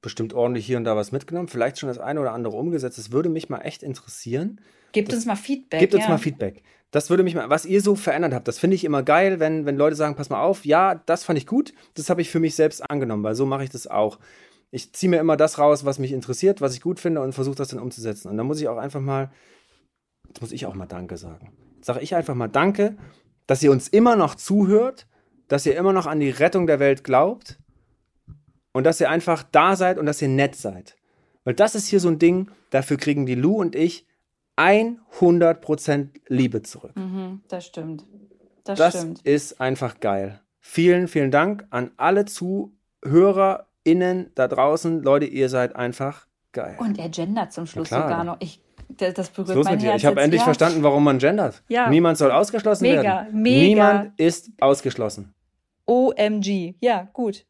Bestimmt 0.00 0.34
ordentlich 0.34 0.66
hier 0.66 0.76
und 0.78 0.84
da 0.84 0.96
was 0.96 1.12
mitgenommen. 1.12 1.48
Vielleicht 1.48 1.78
schon 1.78 1.88
das 1.88 1.98
eine 1.98 2.20
oder 2.20 2.32
andere 2.32 2.56
umgesetzt. 2.56 2.98
Das 2.98 3.12
würde 3.12 3.28
mich 3.28 3.48
mal 3.48 3.60
echt 3.60 3.82
interessieren. 3.82 4.60
Gebt 4.92 5.08
Das- 5.08 5.16
uns 5.16 5.26
mal 5.26 5.36
Feedback. 5.36 5.80
Gebt 5.80 5.94
uns 5.94 6.04
ja. 6.04 6.10
mal 6.10 6.18
Feedback. 6.18 6.62
Das 6.90 7.08
würde 7.08 7.22
mich 7.22 7.34
mal, 7.34 7.48
was 7.48 7.64
ihr 7.64 7.80
so 7.80 7.94
verändert 7.94 8.34
habt, 8.34 8.46
das 8.48 8.58
finde 8.58 8.74
ich 8.74 8.84
immer 8.84 9.02
geil, 9.02 9.40
wenn, 9.40 9.64
wenn 9.64 9.76
Leute 9.78 9.96
sagen, 9.96 10.14
pass 10.14 10.28
mal 10.28 10.42
auf, 10.42 10.66
ja, 10.66 10.96
das 11.06 11.24
fand 11.24 11.38
ich 11.38 11.46
gut, 11.46 11.72
das 11.94 12.10
habe 12.10 12.20
ich 12.20 12.28
für 12.28 12.38
mich 12.38 12.54
selbst 12.54 12.82
angenommen, 12.90 13.22
weil 13.24 13.34
so 13.34 13.46
mache 13.46 13.64
ich 13.64 13.70
das 13.70 13.86
auch. 13.86 14.18
Ich 14.70 14.92
ziehe 14.92 15.08
mir 15.08 15.18
immer 15.18 15.38
das 15.38 15.58
raus, 15.58 15.86
was 15.86 15.98
mich 15.98 16.12
interessiert, 16.12 16.60
was 16.60 16.74
ich 16.74 16.82
gut 16.82 17.00
finde 17.00 17.22
und 17.22 17.32
versuche 17.32 17.54
das 17.56 17.68
dann 17.68 17.80
umzusetzen. 17.80 18.28
Und 18.28 18.36
dann 18.36 18.46
muss 18.46 18.60
ich 18.60 18.68
auch 18.68 18.76
einfach 18.76 19.00
mal, 19.00 19.30
jetzt 20.28 20.42
muss 20.42 20.52
ich 20.52 20.66
auch 20.66 20.74
mal 20.74 20.84
Danke 20.84 21.16
sagen. 21.16 21.52
Sage 21.80 22.00
ich 22.00 22.14
einfach 22.14 22.34
mal 22.34 22.48
Danke, 22.48 22.96
dass 23.46 23.62
ihr 23.62 23.70
uns 23.70 23.88
immer 23.88 24.14
noch 24.16 24.34
zuhört, 24.34 25.06
dass 25.52 25.66
ihr 25.66 25.76
immer 25.76 25.92
noch 25.92 26.06
an 26.06 26.18
die 26.18 26.30
Rettung 26.30 26.66
der 26.66 26.80
Welt 26.80 27.04
glaubt 27.04 27.58
und 28.72 28.84
dass 28.84 29.02
ihr 29.02 29.10
einfach 29.10 29.42
da 29.42 29.76
seid 29.76 29.98
und 29.98 30.06
dass 30.06 30.22
ihr 30.22 30.28
nett 30.28 30.56
seid. 30.56 30.96
Weil 31.44 31.52
das 31.52 31.74
ist 31.74 31.88
hier 31.88 32.00
so 32.00 32.08
ein 32.08 32.18
Ding, 32.18 32.50
dafür 32.70 32.96
kriegen 32.96 33.26
die 33.26 33.34
Lou 33.34 33.60
und 33.60 33.76
ich 33.76 34.06
100% 34.56 36.08
Liebe 36.28 36.62
zurück. 36.62 36.96
Mhm, 36.96 37.42
das 37.48 37.66
stimmt. 37.66 38.06
Das, 38.64 38.78
Das 38.78 38.96
stimmt. 38.96 39.20
ist 39.26 39.60
einfach 39.60 40.00
geil. 40.00 40.40
Vielen, 40.58 41.06
vielen 41.06 41.30
Dank 41.30 41.66
an 41.68 41.90
alle 41.98 42.24
ZuhörerInnen 42.24 44.30
da 44.34 44.48
draußen. 44.48 45.02
Leute, 45.02 45.26
ihr 45.26 45.50
seid 45.50 45.76
einfach 45.76 46.28
geil. 46.52 46.76
Und 46.78 46.98
er 46.98 47.10
gendert 47.10 47.52
zum 47.52 47.66
Schluss 47.66 47.90
sogar 47.90 48.24
noch. 48.24 48.38
Ich, 48.40 48.62
das, 48.96 49.28
berührt 49.28 49.56
los 49.56 49.66
mein 49.66 49.74
mit 49.74 49.82
dir? 49.82 49.90
Herz. 49.90 50.00
Ich 50.00 50.06
habe 50.06 50.22
endlich 50.22 50.40
ja. 50.40 50.44
verstanden, 50.44 50.82
warum 50.82 51.04
man 51.04 51.18
gendert. 51.18 51.62
Ja. 51.68 51.90
Niemand 51.90 52.16
soll 52.16 52.30
ausgeschlossen 52.30 52.84
Mega, 52.84 53.02
werden. 53.02 53.42
mega. 53.42 53.66
Niemand 53.66 54.18
ist 54.18 54.48
ausgeschlossen. 54.58 55.34
OMG. 55.86 56.74
Ja, 56.80 57.08
gut. 57.12 57.44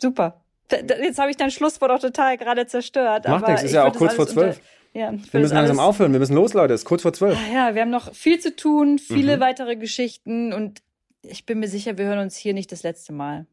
Super. 0.00 0.40
Jetzt 0.70 1.18
habe 1.18 1.30
ich 1.30 1.36
dein 1.36 1.50
Schlusswort 1.50 1.90
auch 1.90 1.98
total 1.98 2.36
gerade 2.38 2.66
zerstört. 2.66 3.26
Macht 3.26 3.48
nichts, 3.48 3.62
ist 3.64 3.72
ja 3.72 3.84
auch 3.84 3.94
kurz 3.94 4.14
vor 4.14 4.26
zwölf. 4.26 4.60
Ja, 4.92 5.12
Wir 5.32 5.40
müssen 5.40 5.54
langsam 5.54 5.78
aufhören. 5.78 6.12
Wir 6.12 6.18
müssen 6.20 6.34
los, 6.34 6.52
Leute. 6.52 6.74
Es 6.74 6.80
ist 6.82 6.84
kurz 6.86 7.02
vor 7.02 7.12
zwölf. 7.12 7.38
Ja, 7.52 7.74
wir 7.74 7.82
haben 7.82 7.90
noch 7.90 8.12
viel 8.14 8.38
zu 8.40 8.54
tun, 8.54 8.98
viele 8.98 9.36
Mhm. 9.36 9.40
weitere 9.40 9.76
Geschichten 9.76 10.52
und 10.52 10.82
ich 11.22 11.46
bin 11.46 11.60
mir 11.60 11.68
sicher, 11.68 11.96
wir 11.98 12.06
hören 12.06 12.18
uns 12.18 12.36
hier 12.36 12.54
nicht 12.54 12.72
das 12.72 12.82
letzte 12.82 13.12
Mal. 13.12 13.46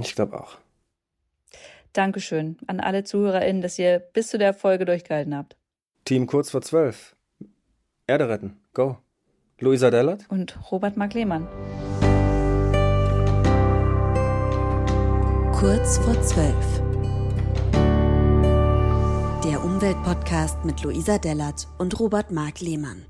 Ich 0.00 0.14
glaube 0.14 0.40
auch. 0.40 0.58
Dankeschön 1.92 2.56
an 2.66 2.80
alle 2.80 3.04
ZuhörerInnen, 3.04 3.62
dass 3.62 3.78
ihr 3.78 4.00
bis 4.00 4.28
zu 4.28 4.38
der 4.38 4.52
Folge 4.52 4.84
durchgehalten 4.84 5.36
habt. 5.36 5.56
Team 6.04 6.26
kurz 6.26 6.50
vor 6.50 6.60
zwölf. 6.62 7.14
Erde 8.06 8.28
retten. 8.28 8.56
Go. 8.74 8.98
Luisa 9.60 9.90
Dellert. 9.90 10.24
Und 10.28 10.58
Robert 10.72 10.96
Mark 10.96 11.14
Lehmann. 11.14 11.46
Kurz 15.64 15.96
vor 15.96 16.20
zwölf. 16.20 16.82
Der 19.42 19.64
Umweltpodcast 19.64 20.62
mit 20.62 20.82
Luisa 20.82 21.16
Dellert 21.16 21.68
und 21.78 21.98
Robert 21.98 22.30
Mark 22.30 22.60
Lehmann. 22.60 23.06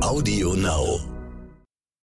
Audio 0.00 0.54
Now. 0.54 1.11